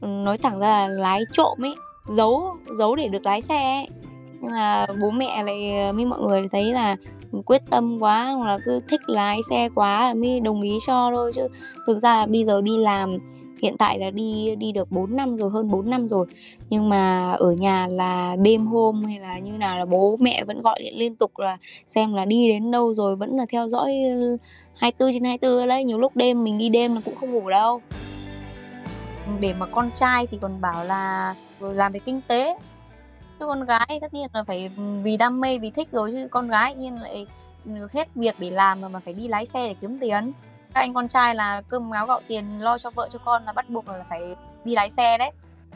ừ, 0.00 0.06
nói 0.06 0.36
thẳng 0.36 0.60
ra 0.60 0.68
là 0.68 0.88
lái 0.88 1.20
trộm 1.32 1.64
ấy 1.64 1.74
giấu 2.08 2.56
giấu 2.78 2.96
để 2.96 3.08
được 3.08 3.24
lái 3.24 3.42
xe 3.42 3.78
ấy. 3.78 3.88
Nhưng 4.40 4.52
là 4.52 4.86
bố 5.00 5.10
mẹ 5.10 5.42
lại 5.42 5.78
ờ, 5.86 5.92
mới 5.92 6.04
mọi 6.04 6.20
người 6.20 6.48
thấy 6.52 6.72
là 6.72 6.96
quyết 7.46 7.62
tâm 7.70 7.98
quá 8.00 8.30
hoặc 8.30 8.46
là 8.46 8.58
cứ 8.64 8.80
thích 8.88 9.00
lái 9.06 9.40
xe 9.50 9.68
quá 9.74 10.08
là 10.08 10.14
mới 10.14 10.40
đồng 10.40 10.60
ý 10.60 10.78
cho 10.86 11.10
thôi. 11.14 11.32
Chứ 11.34 11.48
thực 11.86 11.98
ra 11.98 12.16
là 12.16 12.26
bây 12.26 12.44
giờ 12.44 12.60
đi 12.60 12.78
làm 12.78 13.18
hiện 13.62 13.76
tại 13.78 13.98
là 13.98 14.10
đi 14.10 14.56
đi 14.58 14.72
được 14.72 14.92
4 14.92 15.16
năm 15.16 15.36
rồi, 15.36 15.50
hơn 15.50 15.68
4 15.70 15.90
năm 15.90 16.06
rồi. 16.08 16.26
Nhưng 16.70 16.88
mà 16.88 17.32
ở 17.32 17.52
nhà 17.52 17.86
là 17.86 18.36
đêm 18.36 18.66
hôm 18.66 19.02
hay 19.04 19.18
là 19.18 19.38
như 19.38 19.52
nào 19.52 19.78
là 19.78 19.84
bố 19.84 20.16
mẹ 20.20 20.44
vẫn 20.44 20.62
gọi 20.62 20.78
điện 20.82 20.94
liên 20.96 21.16
tục 21.16 21.38
là 21.38 21.56
xem 21.86 22.14
là 22.14 22.24
đi 22.24 22.48
đến 22.48 22.70
đâu 22.70 22.94
rồi, 22.94 23.16
vẫn 23.16 23.30
là 23.36 23.46
theo 23.52 23.68
dõi 23.68 23.94
ừ, 24.04 24.36
24 24.74 25.12
trên 25.12 25.24
24 25.24 25.68
đấy. 25.68 25.84
Nhiều 25.84 25.98
lúc 25.98 26.16
đêm 26.16 26.44
mình 26.44 26.58
đi 26.58 26.68
đêm 26.68 26.94
là 26.94 27.00
cũng 27.04 27.16
không 27.16 27.32
ngủ 27.32 27.50
đâu. 27.50 27.80
Để 29.40 29.54
mà 29.54 29.66
con 29.66 29.90
trai 29.94 30.26
thì 30.26 30.38
còn 30.40 30.60
bảo 30.60 30.84
là 30.84 31.34
làm 31.60 31.92
về 31.92 32.00
kinh 32.04 32.20
tế. 32.28 32.56
Chứ 33.38 33.46
con 33.46 33.64
gái 33.64 33.98
tất 34.00 34.14
nhiên 34.14 34.28
là 34.32 34.44
phải 34.44 34.70
ừ, 34.76 34.82
vì 35.02 35.16
đam 35.16 35.40
mê, 35.40 35.58
vì 35.58 35.70
thích 35.70 35.88
rồi, 35.92 36.12
chứ 36.12 36.28
con 36.30 36.48
gái 36.48 36.74
nhiên 36.74 36.94
lại 36.94 37.26
hết 37.92 38.08
việc 38.14 38.34
để 38.38 38.50
làm 38.50 38.80
mà 38.80 38.88
mà 38.88 39.00
phải 39.00 39.14
đi 39.14 39.28
lái 39.28 39.46
xe 39.46 39.68
để 39.68 39.74
kiếm 39.80 39.98
tiền 40.00 40.32
các 40.74 40.80
anh 40.80 40.94
con 40.94 41.08
trai 41.08 41.34
là 41.34 41.62
cơm 41.68 41.90
áo 41.90 42.06
gạo 42.06 42.20
tiền 42.28 42.62
lo 42.62 42.78
cho 42.78 42.90
vợ 42.90 43.08
cho 43.12 43.18
con 43.24 43.44
là 43.44 43.52
bắt 43.52 43.70
buộc 43.70 43.88
là 43.88 44.04
phải 44.08 44.20
đi 44.64 44.74
lái 44.74 44.90
xe 44.90 45.18
đấy. 45.18 45.30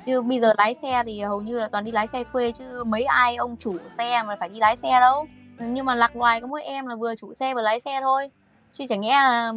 Chứ 0.06 0.22
bây 0.22 0.40
giờ 0.40 0.52
lái 0.58 0.74
xe 0.74 1.02
thì 1.06 1.20
hầu 1.20 1.40
như 1.40 1.58
là 1.58 1.68
toàn 1.68 1.84
đi 1.84 1.92
lái 1.92 2.06
xe 2.06 2.24
thuê 2.24 2.52
chứ 2.52 2.84
mấy 2.84 3.04
ai 3.04 3.36
ông 3.36 3.56
chủ 3.56 3.76
xe 3.88 4.22
mà 4.22 4.36
phải 4.40 4.48
đi 4.48 4.60
lái 4.60 4.76
xe 4.76 5.00
đâu. 5.00 5.26
Nhưng 5.58 5.86
mà 5.86 5.94
lạc 5.94 6.16
loài 6.16 6.40
có 6.40 6.46
mỗi 6.46 6.62
em 6.62 6.86
là 6.86 6.96
vừa 6.96 7.14
chủ 7.14 7.34
xe 7.34 7.54
vừa 7.54 7.62
lái 7.62 7.80
xe 7.80 8.00
thôi. 8.00 8.30
Chứ 8.72 8.84
chẳng 8.88 9.00
nghe 9.00 9.12
là 9.12 9.52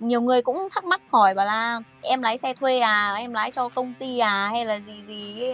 nhiều 0.00 0.20
người 0.20 0.42
cũng 0.42 0.68
thắc 0.74 0.84
mắc 0.84 1.00
hỏi 1.10 1.34
bảo 1.34 1.46
là 1.46 1.80
em 2.02 2.22
lái 2.22 2.38
xe 2.38 2.54
thuê 2.54 2.78
à 2.78 3.14
em 3.18 3.32
lái 3.32 3.50
cho 3.50 3.68
công 3.68 3.94
ty 3.98 4.18
à 4.18 4.48
hay 4.48 4.64
là 4.64 4.80
gì 4.80 5.02
gì 5.06 5.52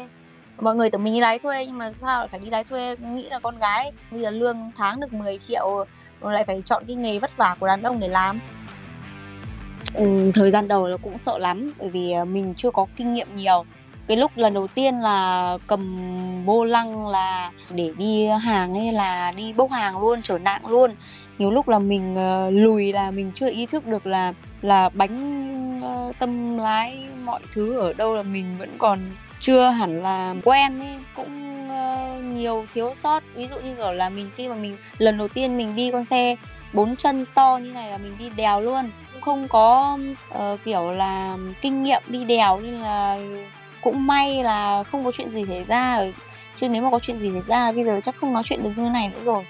mọi 0.60 0.74
người 0.74 0.90
tưởng 0.90 1.04
mình 1.04 1.14
đi 1.14 1.20
lái 1.20 1.38
thuê 1.38 1.66
nhưng 1.66 1.78
mà 1.78 1.92
sao 1.92 2.18
lại 2.18 2.28
phải 2.28 2.40
đi 2.40 2.50
lái 2.50 2.64
thuê? 2.64 2.96
Nghĩ 2.96 3.28
là 3.28 3.38
con 3.38 3.58
gái 3.58 3.92
bây 4.10 4.20
giờ 4.20 4.30
lương 4.30 4.70
tháng 4.76 5.00
được 5.00 5.12
10 5.12 5.38
triệu, 5.38 5.84
lại 6.20 6.44
phải 6.44 6.62
chọn 6.66 6.82
cái 6.86 6.96
nghề 6.96 7.18
vất 7.18 7.36
vả 7.36 7.56
của 7.60 7.66
đàn 7.66 7.82
ông 7.82 8.00
để 8.00 8.08
làm 8.08 8.40
ừ, 9.94 10.30
thời 10.34 10.50
gian 10.50 10.68
đầu 10.68 10.86
nó 10.88 10.96
cũng 11.02 11.18
sợ 11.18 11.38
lắm 11.38 11.72
bởi 11.78 11.88
vì 11.88 12.12
à, 12.12 12.24
mình 12.24 12.54
chưa 12.56 12.70
có 12.70 12.86
kinh 12.96 13.14
nghiệm 13.14 13.36
nhiều. 13.36 13.64
Cái 14.06 14.16
lúc 14.16 14.32
lần 14.34 14.54
đầu 14.54 14.66
tiên 14.66 15.00
là 15.00 15.58
cầm 15.66 16.44
vô 16.44 16.64
lăng 16.64 17.08
là 17.08 17.50
để 17.70 17.92
đi 17.98 18.26
hàng 18.26 18.74
hay 18.74 18.92
là 18.92 19.32
đi 19.36 19.52
bốc 19.52 19.70
hàng 19.70 19.98
luôn 19.98 20.22
trở 20.22 20.38
nặng 20.38 20.66
luôn. 20.66 20.90
Nhiều 21.38 21.50
lúc 21.50 21.68
là 21.68 21.78
mình 21.78 22.18
à, 22.18 22.50
lùi 22.50 22.92
là 22.92 23.10
mình 23.10 23.32
chưa 23.34 23.50
ý 23.50 23.66
thức 23.66 23.86
được 23.86 24.06
là 24.06 24.32
là 24.62 24.88
bánh 24.88 25.80
ờ, 25.82 26.12
tâm 26.18 26.58
lái 26.58 27.06
mọi 27.24 27.40
thứ 27.52 27.78
ở 27.78 27.92
đâu 27.92 28.14
là 28.14 28.22
mình 28.22 28.46
vẫn 28.58 28.70
còn 28.78 28.98
chưa 29.40 29.68
hẳn 29.68 30.02
là 30.02 30.34
quen 30.44 30.80
ấy. 30.80 30.94
Cũng 31.14 31.68
ờ, 31.68 32.20
nhiều 32.34 32.66
thiếu 32.74 32.92
sót. 32.94 33.22
Ví 33.34 33.46
dụ 33.46 33.56
như 33.56 33.74
kiểu 33.74 33.92
là 33.92 34.08
mình 34.08 34.30
khi 34.36 34.48
mà 34.48 34.54
mình 34.54 34.76
lần 34.98 35.18
đầu 35.18 35.28
tiên 35.28 35.56
mình 35.56 35.76
đi 35.76 35.90
con 35.90 36.04
xe 36.04 36.36
bốn 36.72 36.96
chân 36.96 37.24
to 37.34 37.58
như 37.62 37.72
này 37.72 37.90
là 37.90 37.98
mình 37.98 38.12
đi 38.18 38.30
đèo 38.36 38.60
luôn 38.60 38.90
không 39.24 39.48
có 39.48 39.98
uh, 40.34 40.60
kiểu 40.64 40.90
là 40.90 41.36
kinh 41.60 41.82
nghiệm 41.84 42.02
đi 42.08 42.24
đèo 42.24 42.60
nên 42.60 42.74
là 42.74 43.18
cũng 43.82 44.06
may 44.06 44.42
là 44.42 44.82
không 44.82 45.04
có 45.04 45.12
chuyện 45.16 45.30
gì 45.30 45.44
xảy 45.48 45.64
ra. 45.64 46.00
Chứ 46.56 46.68
nếu 46.68 46.82
mà 46.82 46.90
có 46.90 46.98
chuyện 46.98 47.20
gì 47.20 47.32
xảy 47.32 47.42
ra 47.42 47.72
bây 47.72 47.84
giờ 47.84 48.00
chắc 48.04 48.14
không 48.20 48.32
nói 48.32 48.42
chuyện 48.46 48.62
được 48.62 48.70
như 48.76 48.90
này 48.90 49.08
nữa 49.08 49.22
rồi. 49.24 49.46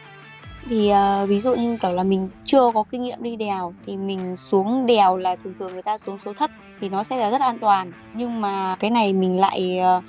Thì 0.69 0.93
uh, 0.93 1.29
ví 1.29 1.41
dụ 1.41 1.55
như 1.55 1.77
kiểu 1.83 1.93
là 1.93 2.03
mình 2.03 2.29
chưa 2.45 2.71
có 2.75 2.85
kinh 2.91 3.03
nghiệm 3.03 3.23
đi 3.23 3.37
đèo 3.37 3.75
thì 3.87 3.97
mình 3.97 4.37
xuống 4.37 4.87
đèo 4.87 5.17
là 5.17 5.37
thường 5.37 5.55
thường 5.59 5.73
người 5.73 5.83
ta 5.83 5.99
xuống 5.99 6.19
số 6.19 6.33
thấp 6.35 6.51
thì 6.81 6.89
nó 6.89 7.03
sẽ 7.03 7.17
là 7.17 7.31
rất 7.31 7.41
an 7.41 7.59
toàn. 7.59 7.93
Nhưng 8.15 8.41
mà 8.41 8.77
cái 8.79 8.91
này 8.91 9.13
mình 9.13 9.41
lại 9.41 9.81
uh, 9.99 10.05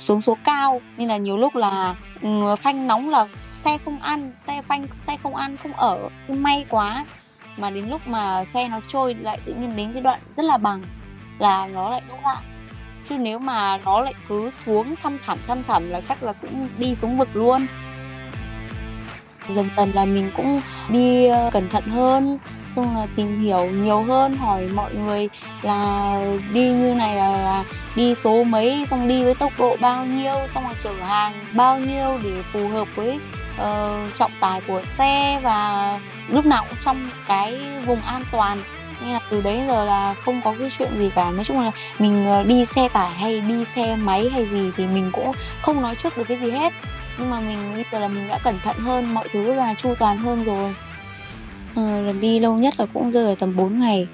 xuống 0.00 0.22
số 0.22 0.36
cao 0.44 0.80
nên 0.96 1.08
là 1.08 1.16
nhiều 1.16 1.36
lúc 1.36 1.56
là 1.56 1.96
uh, 2.26 2.58
phanh 2.58 2.86
nóng 2.86 3.10
là 3.10 3.26
xe 3.64 3.78
không 3.84 3.98
ăn 4.00 4.32
xe 4.40 4.62
phanh 4.62 4.86
xe 5.06 5.16
không 5.22 5.36
ăn 5.36 5.56
không 5.56 5.72
ở. 5.72 5.98
May 6.28 6.66
quá 6.68 7.04
mà 7.56 7.70
đến 7.70 7.88
lúc 7.88 8.06
mà 8.06 8.44
xe 8.44 8.68
nó 8.68 8.80
trôi 8.88 9.14
lại 9.14 9.38
tự 9.44 9.54
nhiên 9.54 9.76
đến 9.76 9.92
cái 9.92 10.02
đoạn 10.02 10.20
rất 10.36 10.44
là 10.44 10.56
bằng 10.56 10.82
là 11.38 11.68
nó 11.74 11.90
lại 11.90 12.02
đỗ 12.08 12.14
lại. 12.24 12.42
Chứ 13.08 13.18
nếu 13.18 13.38
mà 13.38 13.78
nó 13.84 14.00
lại 14.00 14.14
cứ 14.28 14.50
xuống 14.50 14.94
thăm 15.02 15.18
thẳm 15.26 15.38
thăm 15.46 15.62
thẳm 15.62 15.90
là 15.90 16.00
chắc 16.00 16.22
là 16.22 16.32
cũng 16.32 16.68
đi 16.78 16.94
xuống 16.94 17.18
vực 17.18 17.28
luôn. 17.34 17.66
Dần 19.48 19.68
dần 19.76 19.90
là 19.94 20.04
mình 20.04 20.30
cũng 20.36 20.60
đi 20.88 21.26
ờ, 21.26 21.50
cẩn 21.52 21.68
thận 21.68 21.84
hơn 21.84 22.38
xong 22.74 22.96
là 22.96 23.06
tìm 23.16 23.40
hiểu 23.40 23.66
nhiều 23.66 24.02
hơn 24.02 24.36
hỏi 24.36 24.68
mọi 24.74 24.94
người 24.94 25.28
là 25.62 26.20
đi 26.52 26.68
như 26.68 26.94
này 26.94 27.16
là, 27.16 27.30
là 27.30 27.64
đi 27.96 28.14
số 28.14 28.44
mấy 28.44 28.86
xong 28.90 29.08
đi 29.08 29.24
với 29.24 29.34
tốc 29.34 29.52
độ 29.58 29.76
bao 29.80 30.06
nhiêu 30.06 30.34
xong 30.48 30.64
là 30.64 30.74
chở 30.82 30.92
hàng 31.02 31.32
bao 31.52 31.78
nhiêu 31.78 32.18
để 32.24 32.42
phù 32.42 32.68
hợp 32.68 32.88
với 32.94 33.20
uh, 33.60 34.16
trọng 34.18 34.32
tải 34.40 34.60
của 34.60 34.82
xe 34.84 35.40
và 35.42 35.98
lúc 36.28 36.46
nào 36.46 36.64
cũng 36.68 36.78
trong 36.84 37.08
cái 37.28 37.60
vùng 37.86 38.00
an 38.00 38.22
toàn. 38.32 38.58
Nên 39.02 39.12
là 39.12 39.20
từ 39.30 39.42
đấy 39.42 39.60
giờ 39.66 39.84
là 39.84 40.14
không 40.14 40.40
có 40.44 40.54
cái 40.58 40.70
chuyện 40.78 40.90
gì 40.98 41.10
cả. 41.14 41.30
Nói 41.30 41.44
chung 41.44 41.60
là 41.60 41.70
mình 41.98 42.26
ờ, 42.26 42.42
đi 42.42 42.64
xe 42.64 42.88
tải 42.88 43.10
hay 43.10 43.40
đi 43.40 43.64
xe 43.64 43.96
máy 43.96 44.28
hay 44.30 44.46
gì 44.46 44.70
thì 44.76 44.86
mình 44.86 45.10
cũng 45.12 45.32
không 45.62 45.82
nói 45.82 45.94
trước 46.02 46.18
được 46.18 46.24
cái 46.28 46.36
gì 46.36 46.50
hết. 46.50 46.72
Nhưng 47.18 47.30
mà 47.30 47.40
mình 47.40 47.58
bây 47.74 47.84
giờ 47.92 47.98
là 47.98 48.08
mình 48.08 48.28
đã 48.28 48.38
cẩn 48.44 48.58
thận 48.58 48.76
hơn 48.76 49.14
mọi 49.14 49.28
thứ 49.32 49.54
là 49.54 49.74
chu 49.74 49.94
toàn 49.98 50.18
hơn 50.18 50.44
rồi. 50.44 50.74
À, 51.76 52.00
lần 52.06 52.20
đi 52.20 52.38
lâu 52.38 52.54
nhất 52.54 52.74
là 52.80 52.86
cũng 52.94 53.12
rơi 53.12 53.24
vào 53.24 53.34
tầm 53.34 53.56
4 53.56 53.80
ngày. 53.80 54.08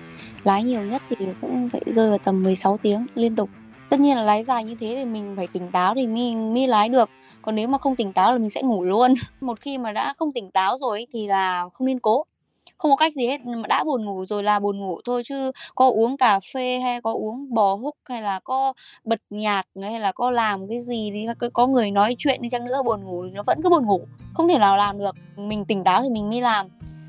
Lái 0.44 0.64
nhiều 0.64 0.80
nhất 0.80 1.02
thì 1.10 1.16
cũng 1.40 1.68
phải 1.68 1.80
rơi 1.86 2.08
vào 2.08 2.18
tầm 2.18 2.42
16 2.42 2.78
tiếng 2.82 3.06
liên 3.14 3.36
tục. 3.36 3.50
Tất 3.88 4.00
nhiên 4.00 4.16
là 4.16 4.22
lái 4.22 4.42
dài 4.42 4.64
như 4.64 4.74
thế 4.80 4.94
thì 4.98 5.04
mình 5.04 5.34
phải 5.36 5.46
tỉnh 5.46 5.70
táo 5.70 5.94
thì 5.94 6.06
mình 6.06 6.54
mới 6.54 6.66
lái 6.66 6.88
được 6.88 7.10
còn 7.42 7.54
nếu 7.54 7.68
mà 7.68 7.78
không 7.78 7.97
tỉnh 7.97 8.12
táo 8.12 8.32
là 8.32 8.38
mình 8.38 8.50
sẽ 8.50 8.62
ngủ 8.62 8.85
luôn. 8.85 9.14
Một 9.40 9.61
khi 9.61 9.78
mà 9.78 9.92
đã 9.92 10.14
không 10.18 10.32
tỉnh 10.32 10.50
táo 10.50 10.76
rồi 10.76 11.06
thì 11.12 11.26
là 11.26 11.68
không 11.73 11.87
nên 11.87 12.00
cố. 12.00 12.25
Không 12.78 12.90
có 12.90 12.97
cách 12.97 13.12
gì 13.14 13.26
hết 13.26 13.47
mà 13.47 13.68
đã 13.68 13.85
buồn 13.85 14.04
ngủ 14.04 14.26
rồi 14.26 14.42
là 14.42 14.59
buồn 14.59 14.78
ngủ 14.78 15.00
thôi, 15.04 15.23
chứ 15.25 15.52
có 15.75 15.88
uống 15.88 16.16
cà 16.16 16.40
phê 16.54 16.78
hay 16.78 17.00
có 17.00 17.12
uống 17.12 17.54
bò 17.54 17.75
húc 17.75 17.97
hay 18.04 18.23
là 18.23 18.40
có 18.44 18.73
bật 19.04 19.20
nhạc 19.30 19.62
hay 19.82 20.00
là 20.00 20.12
có 20.12 20.30
làm 20.30 20.68
cái 20.68 20.80
gì 20.80 21.11
đi 21.11 21.26
có 21.52 21.66
người 21.66 21.90
nói 21.90 22.14
chuyện 22.18 22.42
đi 22.42 22.49
chăng 22.49 22.64
nữa, 22.64 22.82
buồn 22.85 23.04
ngủ 23.04 23.25
thì 23.25 23.30
nó 23.30 23.42
vẫn 23.42 23.62
cứ 23.62 23.70
buồn 23.70 23.87
ngủ. 23.87 24.00
Không 24.35 24.49
thể 24.49 24.59
nào 24.59 24.76
làm 24.76 24.99
được. 24.99 25.16
Mình 25.37 25.64
tỉnh 25.64 25.85
táo 25.85 26.02
thì 26.02 26.09
mình 26.11 26.28
mới 26.28 26.40
làm. 26.40 26.66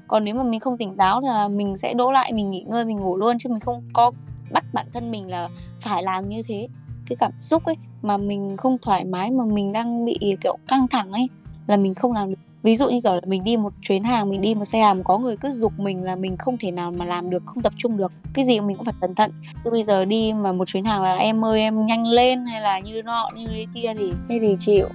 Còn 0.08 0.24
nếu 0.24 0.36
mà 0.36 0.44
mình 0.44 0.60
không 0.60 0.78
tỉnh 0.78 0.98
táo 0.98 1.22
là 1.22 1.48
mình 1.48 1.78
sẽ 1.78 1.94
đỗ 1.94 2.12
lại, 2.12 2.34
mình 2.34 2.48
nghỉ 2.48 2.66
ngơi, 2.68 2.86
mình 2.86 3.00
ngủ 3.00 3.18
luôn, 3.18 3.38
chứ 3.40 3.50
mình 3.50 3.60
không 3.60 3.84
có 3.94 4.12
bắt 4.52 4.66
bản 4.74 4.88
thân 4.94 5.12
mình 5.12 5.28
là 5.28 5.50
phải 5.82 6.04
làm 6.04 6.30
như 6.30 6.44
thế 6.48 6.68
cái 7.12 7.16
cảm 7.20 7.32
xúc 7.40 7.66
ấy 7.66 7.76
mà 8.02 8.18
mình 8.18 8.58
không 8.58 8.78
thoải 8.82 9.06
mái 9.06 9.32
mà 9.32 9.46
mình 9.46 9.72
đang 9.72 10.06
bị 10.06 10.36
kiểu 10.42 10.58
căng 10.68 10.88
thẳng 10.88 11.12
ấy 11.12 11.28
là 11.68 11.78
mình 11.78 11.94
không 11.94 12.14
làm 12.14 12.30
được. 12.30 12.40
Ví 12.64 12.76
dụ 12.76 12.90
như 12.90 13.02
kiểu 13.02 13.14
là 13.14 13.22
mình 13.26 13.44
đi 13.44 13.58
một 13.58 13.74
chuyến 13.82 14.04
hàng 14.04 14.30
mình 14.30 14.42
đi 14.42 14.56
một 14.56 14.66
xe 14.66 14.80
hàng 14.80 15.04
có 15.04 15.18
người 15.18 15.38
cứ 15.38 15.52
giục 15.52 15.74
mình 15.78 16.04
là 16.04 16.16
mình 16.16 16.38
không 16.38 16.58
thể 16.58 16.72
nào 16.72 16.92
mà 16.92 17.06
làm 17.06 17.30
được 17.30 17.44
không 17.46 17.62
tập 17.62 17.74
trung 17.78 17.98
được 17.98 18.12
cái 18.34 18.46
gì 18.46 18.60
mình 18.60 18.78
cũng 18.78 18.86
phải 18.86 18.96
cẩn 19.02 19.16
thận. 19.16 19.32
Chứ 19.64 19.72
bây 19.72 19.84
giờ 19.84 20.06
đi 20.06 20.34
mà 20.34 20.52
một 20.52 20.68
chuyến 20.68 20.86
hàng 20.86 21.02
là 21.02 21.16
em 21.16 21.46
ơi 21.46 21.62
em 21.62 21.86
nhanh 21.86 22.08
lên 22.08 22.46
hay 22.46 22.62
là 22.62 22.80
như 22.80 23.02
nọ 23.02 23.30
như 23.36 23.48
thế 23.48 23.66
kia 23.74 23.94
thì 23.98 24.14
thế 24.30 24.40
thì 24.42 24.56
chịu. 24.60 24.88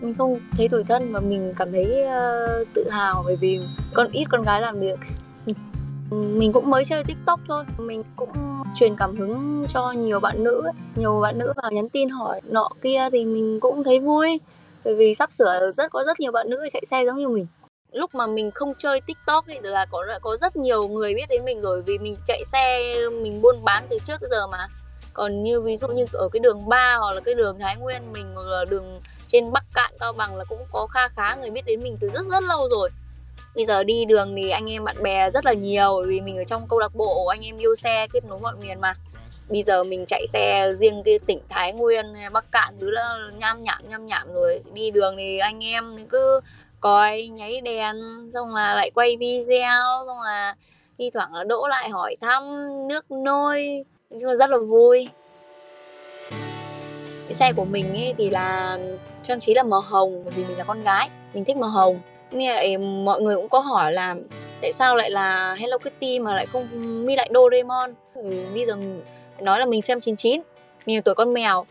Mình 0.00 0.14
không 0.14 0.38
thấy 0.56 0.68
tủi 0.68 0.84
thân 0.84 1.12
mà 1.12 1.20
mình 1.20 1.52
cảm 1.56 1.72
thấy 1.72 1.84
uh, 2.04 2.68
tự 2.74 2.90
hào 2.90 3.22
bởi 3.26 3.36
vì 3.36 3.60
con 3.94 4.08
ít 4.12 4.24
con 4.30 4.42
gái 4.42 4.60
làm 4.60 4.80
được 4.80 4.98
mình 6.10 6.52
cũng 6.52 6.70
mới 6.70 6.84
chơi 6.84 7.04
tiktok 7.04 7.40
thôi. 7.48 7.64
Mình 7.78 8.02
cũng 8.16 8.30
truyền 8.78 8.96
cảm 8.96 9.16
hứng 9.16 9.66
cho 9.68 9.92
nhiều 9.92 10.20
bạn 10.20 10.44
nữ 10.44 10.62
nhiều 10.96 11.20
bạn 11.20 11.38
nữ 11.38 11.52
vào 11.62 11.70
nhắn 11.70 11.88
tin 11.88 12.08
hỏi 12.08 12.40
nọ 12.44 12.68
kia 12.82 13.08
thì 13.12 13.26
mình 13.26 13.60
cũng 13.60 13.84
thấy 13.84 14.00
vui. 14.00 14.40
Bởi 14.84 14.96
vì 14.96 15.14
sắp 15.14 15.32
sửa 15.32 15.72
rất, 15.74 15.90
có 15.90 16.04
rất 16.06 16.20
nhiều 16.20 16.32
bạn 16.32 16.50
nữ 16.50 16.68
chạy 16.72 16.82
xe 16.86 17.04
giống 17.06 17.18
như 17.18 17.28
mình. 17.28 17.46
Lúc 17.92 18.14
mà 18.14 18.26
mình 18.26 18.50
không 18.50 18.72
chơi 18.78 19.00
tiktok 19.00 19.44
thì 19.48 19.54
là 19.62 19.86
có 19.90 20.04
có 20.20 20.36
rất 20.36 20.56
nhiều 20.56 20.88
người 20.88 21.14
biết 21.14 21.26
đến 21.28 21.44
mình 21.44 21.62
rồi. 21.62 21.82
Vì 21.82 21.98
mình 21.98 22.16
chạy 22.26 22.44
xe, 22.44 22.94
mình 23.22 23.42
buôn 23.42 23.64
bán 23.64 23.86
từ 23.90 23.98
trước 24.06 24.20
tới 24.20 24.30
giờ 24.30 24.46
mà. 24.46 24.68
Còn 25.12 25.42
như 25.42 25.60
ví 25.60 25.76
dụ 25.76 25.88
như 25.88 26.06
ở 26.12 26.28
cái 26.32 26.40
đường 26.40 26.68
ba 26.68 26.96
hoặc 26.96 27.12
là 27.12 27.20
cái 27.20 27.34
đường 27.34 27.58
thái 27.60 27.76
nguyên 27.76 28.12
mình 28.12 28.26
hoặc 28.34 28.46
là 28.46 28.64
đường 28.64 29.00
trên 29.26 29.52
bắc 29.52 29.64
cạn 29.74 29.92
cao 30.00 30.12
bằng 30.12 30.36
là 30.36 30.44
cũng 30.48 30.58
có 30.72 30.86
kha 30.86 31.08
khá 31.08 31.34
người 31.34 31.50
biết 31.50 31.66
đến 31.66 31.82
mình 31.82 31.96
từ 32.00 32.10
rất 32.10 32.26
rất 32.30 32.42
lâu 32.42 32.68
rồi 32.68 32.90
bây 33.56 33.66
giờ 33.66 33.84
đi 33.84 34.04
đường 34.04 34.34
thì 34.36 34.50
anh 34.50 34.70
em 34.70 34.84
bạn 34.84 35.02
bè 35.02 35.30
rất 35.30 35.44
là 35.44 35.52
nhiều 35.52 36.02
vì 36.06 36.20
mình 36.20 36.36
ở 36.36 36.44
trong 36.44 36.66
câu 36.68 36.78
lạc 36.78 36.94
bộ, 36.94 37.26
anh 37.26 37.46
em 37.46 37.56
yêu 37.56 37.74
xe, 37.74 38.06
kết 38.12 38.24
nối 38.24 38.38
mọi 38.40 38.54
miền 38.62 38.80
mà. 38.80 38.94
Bây 39.48 39.62
giờ 39.62 39.84
mình 39.84 40.04
chạy 40.08 40.26
xe 40.26 40.70
riêng 40.76 41.02
cái 41.04 41.18
tỉnh 41.26 41.40
Thái 41.48 41.72
Nguyên, 41.72 42.06
Bắc 42.32 42.52
Cạn, 42.52 42.74
thứ 42.80 42.90
là 42.90 43.18
nham 43.38 43.62
nhảm 43.62 43.82
nham 43.88 44.06
nhảm 44.06 44.32
rồi. 44.32 44.62
Đi 44.72 44.90
đường 44.90 45.14
thì 45.18 45.38
anh 45.38 45.64
em 45.64 45.96
cứ 46.10 46.40
coi 46.80 47.28
nháy 47.28 47.60
đèn, 47.60 47.96
xong 48.34 48.54
là 48.54 48.74
lại 48.74 48.90
quay 48.94 49.16
video, 49.16 50.04
xong 50.06 50.20
là 50.20 50.54
thi 50.98 51.10
thoảng 51.14 51.34
là 51.34 51.44
đỗ 51.44 51.66
lại 51.66 51.88
hỏi 51.88 52.16
thăm, 52.20 52.42
nước 52.88 53.10
nôi. 53.10 53.84
Nói 54.10 54.20
chung 54.20 54.30
là 54.30 54.36
rất 54.36 54.50
là 54.50 54.58
vui. 54.58 55.08
Cái 57.24 57.34
xe 57.34 57.52
của 57.52 57.64
mình 57.64 57.94
ấy 57.94 58.14
thì 58.18 58.30
là, 58.30 58.78
trang 59.22 59.40
trí 59.40 59.54
là 59.54 59.62
màu 59.62 59.80
hồng 59.80 60.24
vì 60.24 60.44
mình 60.44 60.58
là 60.58 60.64
con 60.64 60.84
gái, 60.84 61.08
mình 61.34 61.44
thích 61.44 61.56
màu 61.56 61.70
hồng 61.70 62.00
nghe 62.30 62.54
lại 62.54 62.78
mọi 62.78 63.20
người 63.20 63.36
cũng 63.36 63.48
có 63.48 63.60
hỏi 63.60 63.92
là 63.92 64.16
tại 64.60 64.72
sao 64.72 64.96
lại 64.96 65.10
là 65.10 65.54
Hello 65.54 65.78
Kitty 65.78 66.18
mà 66.18 66.34
lại 66.34 66.46
không 66.46 66.68
mi 67.06 67.16
lại 67.16 67.30
Doraemon? 67.34 67.94
Ừ, 68.14 68.22
bây 68.54 68.66
giờ 68.66 68.76
nói 69.40 69.60
là 69.60 69.66
mình 69.66 69.82
xem 69.82 70.00
99 70.00 70.40
mình 70.86 70.96
là 70.96 71.02
tuổi 71.04 71.14
con 71.14 71.34
mèo. 71.34 71.66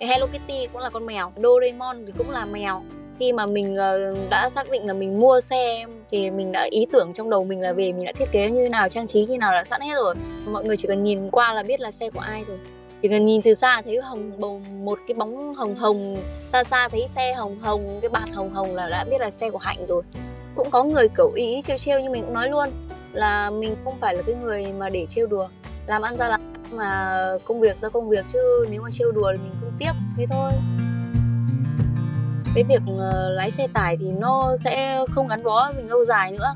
Hello 0.00 0.26
Kitty 0.26 0.66
cũng 0.72 0.82
là 0.82 0.90
con 0.90 1.06
mèo. 1.06 1.32
Doraemon 1.42 2.06
thì 2.06 2.12
cũng 2.18 2.30
là 2.30 2.44
mèo. 2.44 2.82
Khi 3.18 3.32
mà 3.32 3.46
mình 3.46 3.76
ờ, 3.76 4.14
đã 4.30 4.50
xác 4.50 4.70
định 4.70 4.86
là 4.86 4.92
mình 4.92 5.20
mua 5.20 5.40
xe 5.40 5.84
thì 6.10 6.30
mình 6.30 6.52
đã 6.52 6.68
ý 6.70 6.86
tưởng 6.92 7.12
trong 7.14 7.30
đầu 7.30 7.44
mình 7.44 7.60
là 7.60 7.72
về 7.72 7.92
mình 7.92 8.04
đã 8.04 8.12
thiết 8.12 8.32
kế 8.32 8.50
như 8.50 8.68
nào, 8.68 8.88
trang 8.88 9.06
trí 9.06 9.26
như 9.26 9.38
nào 9.38 9.52
là 9.52 9.64
sẵn 9.64 9.80
hết 9.80 9.94
rồi. 9.94 10.14
Mọi 10.46 10.64
người 10.64 10.76
chỉ 10.76 10.88
cần 10.88 11.02
nhìn 11.02 11.30
qua 11.30 11.52
là 11.52 11.62
biết 11.62 11.80
là 11.80 11.90
xe 11.90 12.10
của 12.10 12.20
ai 12.20 12.44
rồi 12.48 12.58
chỉ 13.02 13.08
cần 13.08 13.24
nhìn 13.24 13.42
từ 13.42 13.54
xa 13.54 13.82
thấy 13.84 14.00
hồng 14.00 14.40
bồng, 14.40 14.84
một 14.84 14.98
cái 15.08 15.14
bóng 15.14 15.54
hồng 15.54 15.74
hồng, 15.76 16.16
xa 16.52 16.64
xa 16.64 16.88
thấy 16.88 17.08
xe 17.14 17.34
hồng 17.34 17.58
hồng, 17.60 17.98
cái 18.02 18.08
bạt 18.08 18.28
hồng 18.32 18.54
hồng 18.54 18.74
là 18.74 18.88
đã 18.88 19.04
biết 19.04 19.20
là 19.20 19.30
xe 19.30 19.50
của 19.50 19.58
hạnh 19.58 19.86
rồi. 19.86 20.02
Cũng 20.54 20.70
có 20.70 20.84
người 20.84 21.08
kiểu 21.08 21.32
ý 21.34 21.62
trêu 21.62 21.78
trêu 21.78 22.00
nhưng 22.00 22.12
mình 22.12 22.24
cũng 22.24 22.34
nói 22.34 22.48
luôn, 22.48 22.68
là 23.12 23.50
mình 23.50 23.76
không 23.84 23.94
phải 24.00 24.16
là 24.16 24.22
cái 24.22 24.34
người 24.34 24.66
mà 24.78 24.88
để 24.88 25.06
trêu 25.06 25.26
đùa. 25.26 25.48
Làm 25.86 26.02
ăn 26.02 26.16
ra 26.16 26.28
làm 26.28 26.40
mà 26.72 27.16
công 27.44 27.60
việc 27.60 27.80
ra 27.80 27.88
công 27.88 28.08
việc, 28.08 28.24
chứ 28.28 28.66
nếu 28.70 28.82
mà 28.82 28.90
trêu 28.92 29.12
đùa 29.12 29.32
thì 29.36 29.42
mình 29.42 29.52
không 29.60 29.72
tiếp 29.78 29.92
thế 30.16 30.26
thôi. 30.30 30.52
Cái 32.54 32.64
việc 32.64 32.82
ờ, 32.98 33.30
lái 33.30 33.50
xe 33.50 33.66
tải 33.72 33.96
thì 34.00 34.12
nó 34.12 34.56
sẽ 34.56 35.04
không 35.14 35.28
gắn 35.28 35.42
bó 35.42 35.72
mình 35.76 35.88
lâu 35.88 36.04
dài 36.04 36.32
nữa. 36.32 36.54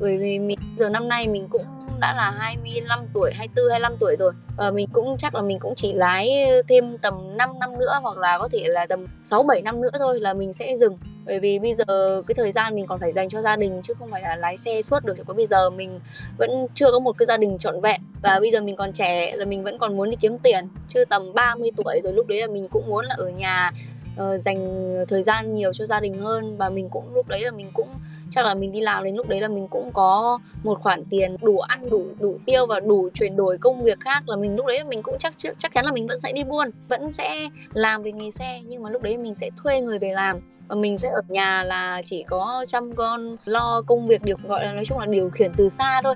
Bởi 0.00 0.18
vì 0.18 0.38
mình, 0.38 0.58
giờ 0.76 0.88
năm 0.88 1.08
nay 1.08 1.28
mình 1.28 1.48
cũng 1.48 1.62
đã 2.00 2.14
là 2.14 2.30
25 2.30 3.06
tuổi, 3.14 3.32
24, 3.34 3.70
25 3.70 3.96
tuổi 4.00 4.16
rồi 4.16 4.32
và 4.56 4.70
mình 4.70 4.88
cũng 4.92 5.16
chắc 5.18 5.34
là 5.34 5.42
mình 5.42 5.58
cũng 5.58 5.74
chỉ 5.76 5.92
lái 5.92 6.30
thêm 6.68 6.98
tầm 6.98 7.36
5 7.36 7.58
năm 7.58 7.78
nữa 7.78 7.98
hoặc 8.02 8.18
là 8.18 8.38
có 8.38 8.48
thể 8.52 8.64
là 8.68 8.86
tầm 8.86 9.06
6 9.24 9.42
7 9.42 9.62
năm 9.62 9.80
nữa 9.80 9.90
thôi 9.98 10.20
là 10.20 10.34
mình 10.34 10.52
sẽ 10.52 10.76
dừng. 10.76 10.98
Bởi 11.26 11.40
vì 11.40 11.58
bây 11.58 11.74
giờ 11.74 12.22
cái 12.26 12.34
thời 12.34 12.52
gian 12.52 12.74
mình 12.74 12.86
còn 12.86 13.00
phải 13.00 13.12
dành 13.12 13.28
cho 13.28 13.42
gia 13.42 13.56
đình 13.56 13.80
chứ 13.82 13.94
không 13.98 14.10
phải 14.10 14.22
là 14.22 14.36
lái 14.36 14.56
xe 14.56 14.82
suốt 14.82 15.04
được. 15.04 15.14
Có 15.26 15.34
bây 15.34 15.46
giờ 15.46 15.70
mình 15.70 16.00
vẫn 16.38 16.66
chưa 16.74 16.90
có 16.92 16.98
một 16.98 17.18
cái 17.18 17.26
gia 17.26 17.36
đình 17.36 17.58
trọn 17.58 17.80
vẹn 17.80 18.00
và 18.22 18.40
bây 18.40 18.50
giờ 18.50 18.60
mình 18.60 18.76
còn 18.76 18.92
trẻ 18.92 19.36
là 19.36 19.44
mình 19.44 19.64
vẫn 19.64 19.78
còn 19.78 19.96
muốn 19.96 20.10
đi 20.10 20.16
kiếm 20.20 20.38
tiền. 20.38 20.68
Chứ 20.88 21.04
tầm 21.04 21.34
30 21.34 21.70
tuổi 21.76 22.00
rồi 22.04 22.12
lúc 22.12 22.26
đấy 22.26 22.40
là 22.40 22.46
mình 22.46 22.68
cũng 22.68 22.86
muốn 22.86 23.04
là 23.06 23.14
ở 23.18 23.28
nhà 23.28 23.72
uh, 24.20 24.40
dành 24.40 24.94
thời 25.08 25.22
gian 25.22 25.54
nhiều 25.54 25.72
cho 25.72 25.86
gia 25.86 26.00
đình 26.00 26.18
hơn 26.18 26.56
và 26.56 26.68
mình 26.68 26.88
cũng 26.90 27.14
lúc 27.14 27.28
đấy 27.28 27.40
là 27.40 27.50
mình 27.50 27.70
cũng 27.72 27.88
chắc 28.30 28.44
là 28.44 28.54
mình 28.54 28.72
đi 28.72 28.80
làm 28.80 29.04
đến 29.04 29.16
lúc 29.16 29.28
đấy 29.28 29.40
là 29.40 29.48
mình 29.48 29.68
cũng 29.68 29.90
có 29.92 30.38
một 30.62 30.80
khoản 30.82 31.04
tiền 31.10 31.36
đủ 31.42 31.58
ăn, 31.58 31.90
đủ 31.90 32.06
đủ 32.20 32.38
tiêu 32.46 32.66
và 32.66 32.80
đủ 32.80 33.08
chuyển 33.14 33.36
đổi 33.36 33.58
công 33.58 33.82
việc 33.82 34.00
khác 34.00 34.28
là 34.28 34.36
mình 34.36 34.56
lúc 34.56 34.66
đấy 34.66 34.84
mình 34.84 35.02
cũng 35.02 35.16
chắc 35.18 35.32
chắc 35.58 35.72
chắn 35.72 35.84
là 35.84 35.92
mình 35.92 36.06
vẫn 36.06 36.20
sẽ 36.20 36.32
đi 36.32 36.44
buôn, 36.44 36.70
vẫn 36.88 37.12
sẽ 37.12 37.48
làm 37.72 38.02
về 38.02 38.12
nghề 38.12 38.30
xe, 38.30 38.60
nhưng 38.66 38.82
mà 38.82 38.90
lúc 38.90 39.02
đấy 39.02 39.18
mình 39.18 39.34
sẽ 39.34 39.50
thuê 39.62 39.80
người 39.80 39.98
về 39.98 40.12
làm. 40.12 40.40
Và 40.68 40.76
mình 40.76 40.98
sẽ 40.98 41.08
ở 41.08 41.22
nhà 41.28 41.62
là 41.62 42.02
chỉ 42.04 42.22
có 42.22 42.64
chăm 42.68 42.94
con, 42.94 43.36
lo 43.44 43.82
công 43.86 44.08
việc 44.08 44.22
điều, 44.22 44.36
gọi 44.48 44.64
là, 44.64 44.72
nói 44.72 44.84
chung 44.84 44.98
là 44.98 45.06
điều 45.06 45.30
khiển 45.30 45.52
từ 45.56 45.68
xa 45.68 46.00
thôi. 46.04 46.14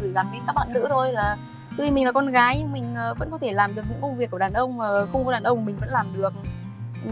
Gửi 0.00 0.12
gắm 0.12 0.30
đến 0.32 0.42
các 0.46 0.52
bạn 0.56 0.72
nữ 0.72 0.86
thôi 0.88 1.12
là 1.12 1.36
tuy 1.78 1.90
mình 1.90 2.04
là 2.04 2.12
con 2.12 2.30
gái 2.30 2.58
nhưng 2.58 2.72
mình 2.72 2.94
ờ, 2.94 3.14
vẫn 3.18 3.30
có 3.30 3.38
thể 3.38 3.52
làm 3.52 3.74
được 3.74 3.82
những 3.88 3.98
công 4.00 4.16
việc 4.16 4.30
của 4.30 4.38
đàn 4.38 4.52
ông 4.52 4.76
mà 4.76 4.86
không 5.12 5.24
có 5.24 5.32
đàn 5.32 5.42
ông 5.42 5.64
mình 5.64 5.76
vẫn 5.80 5.88
làm 5.88 6.06
được 6.16 6.32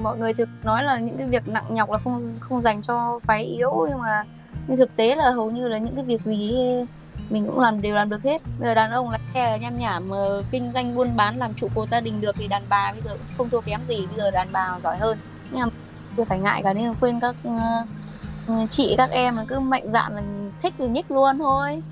mọi 0.03 0.19
người 0.19 0.35
thực 0.35 0.49
nói 0.63 0.85
là 0.85 0.99
những 0.99 1.19
cái 1.19 1.27
việc 1.27 1.49
nặng 1.49 1.75
nhọc 1.75 1.91
là 1.91 1.99
không 1.99 2.35
không 2.41 2.63
dành 2.63 2.83
cho 2.83 3.19
phái 3.23 3.45
yếu 3.45 3.87
nhưng 3.89 3.99
mà 3.99 4.25
nhưng 4.67 4.77
thực 4.77 4.97
tế 4.97 5.17
là 5.17 5.31
hầu 5.31 5.51
như 5.51 5.69
là 5.69 5.79
những 5.79 5.95
cái 5.95 6.05
việc 6.05 6.21
gì 6.25 6.55
mình 7.31 7.47
cũng 7.47 7.61
làm 7.61 7.83
đều 7.83 7.95
làm 7.95 8.11
được 8.11 8.23
hết. 8.23 8.43
Người 8.47 8.69
giờ 8.69 8.75
đàn 8.75 8.91
ông 8.91 9.11
lái 9.11 9.21
xe 9.35 9.59
nham 9.59 9.79
nhảm 9.79 10.11
ờ, 10.11 10.43
kinh 10.51 10.73
doanh 10.73 10.95
buôn 10.95 11.09
bán 11.17 11.37
làm 11.37 11.55
trụ 11.55 11.69
cột 11.75 11.89
gia 11.89 12.01
đình 12.01 12.21
được 12.21 12.37
thì 12.39 12.49
đàn 12.49 12.63
bà 12.69 12.93
bây 12.93 13.01
giờ 13.01 13.11
cũng 13.11 13.37
không 13.39 13.51
thua 13.51 13.61
kém 13.61 13.81
gì 13.89 14.07
bây 14.07 14.17
giờ 14.17 14.31
đàn 14.31 14.49
bà 14.53 14.81
giỏi 14.81 14.97
hơn. 14.97 15.19
Nhưng 15.51 15.61
mà 15.61 15.69
chưa 16.17 16.25
phải 16.25 16.39
ngại 16.39 16.63
cả 16.65 16.73
nên 16.73 16.95
khuyên 17.01 17.21
các 17.21 17.35
uh, 17.49 18.71
chị 18.71 18.95
các 18.99 19.11
em 19.11 19.37
là 19.37 19.45
cứ 19.49 19.61
mạnh 19.61 19.93
dạn 19.93 20.13
là 20.15 20.23
thích 20.63 20.75
thì 20.79 20.89
nhích 20.89 21.11
luôn 21.11 21.39
thôi. 21.39 21.83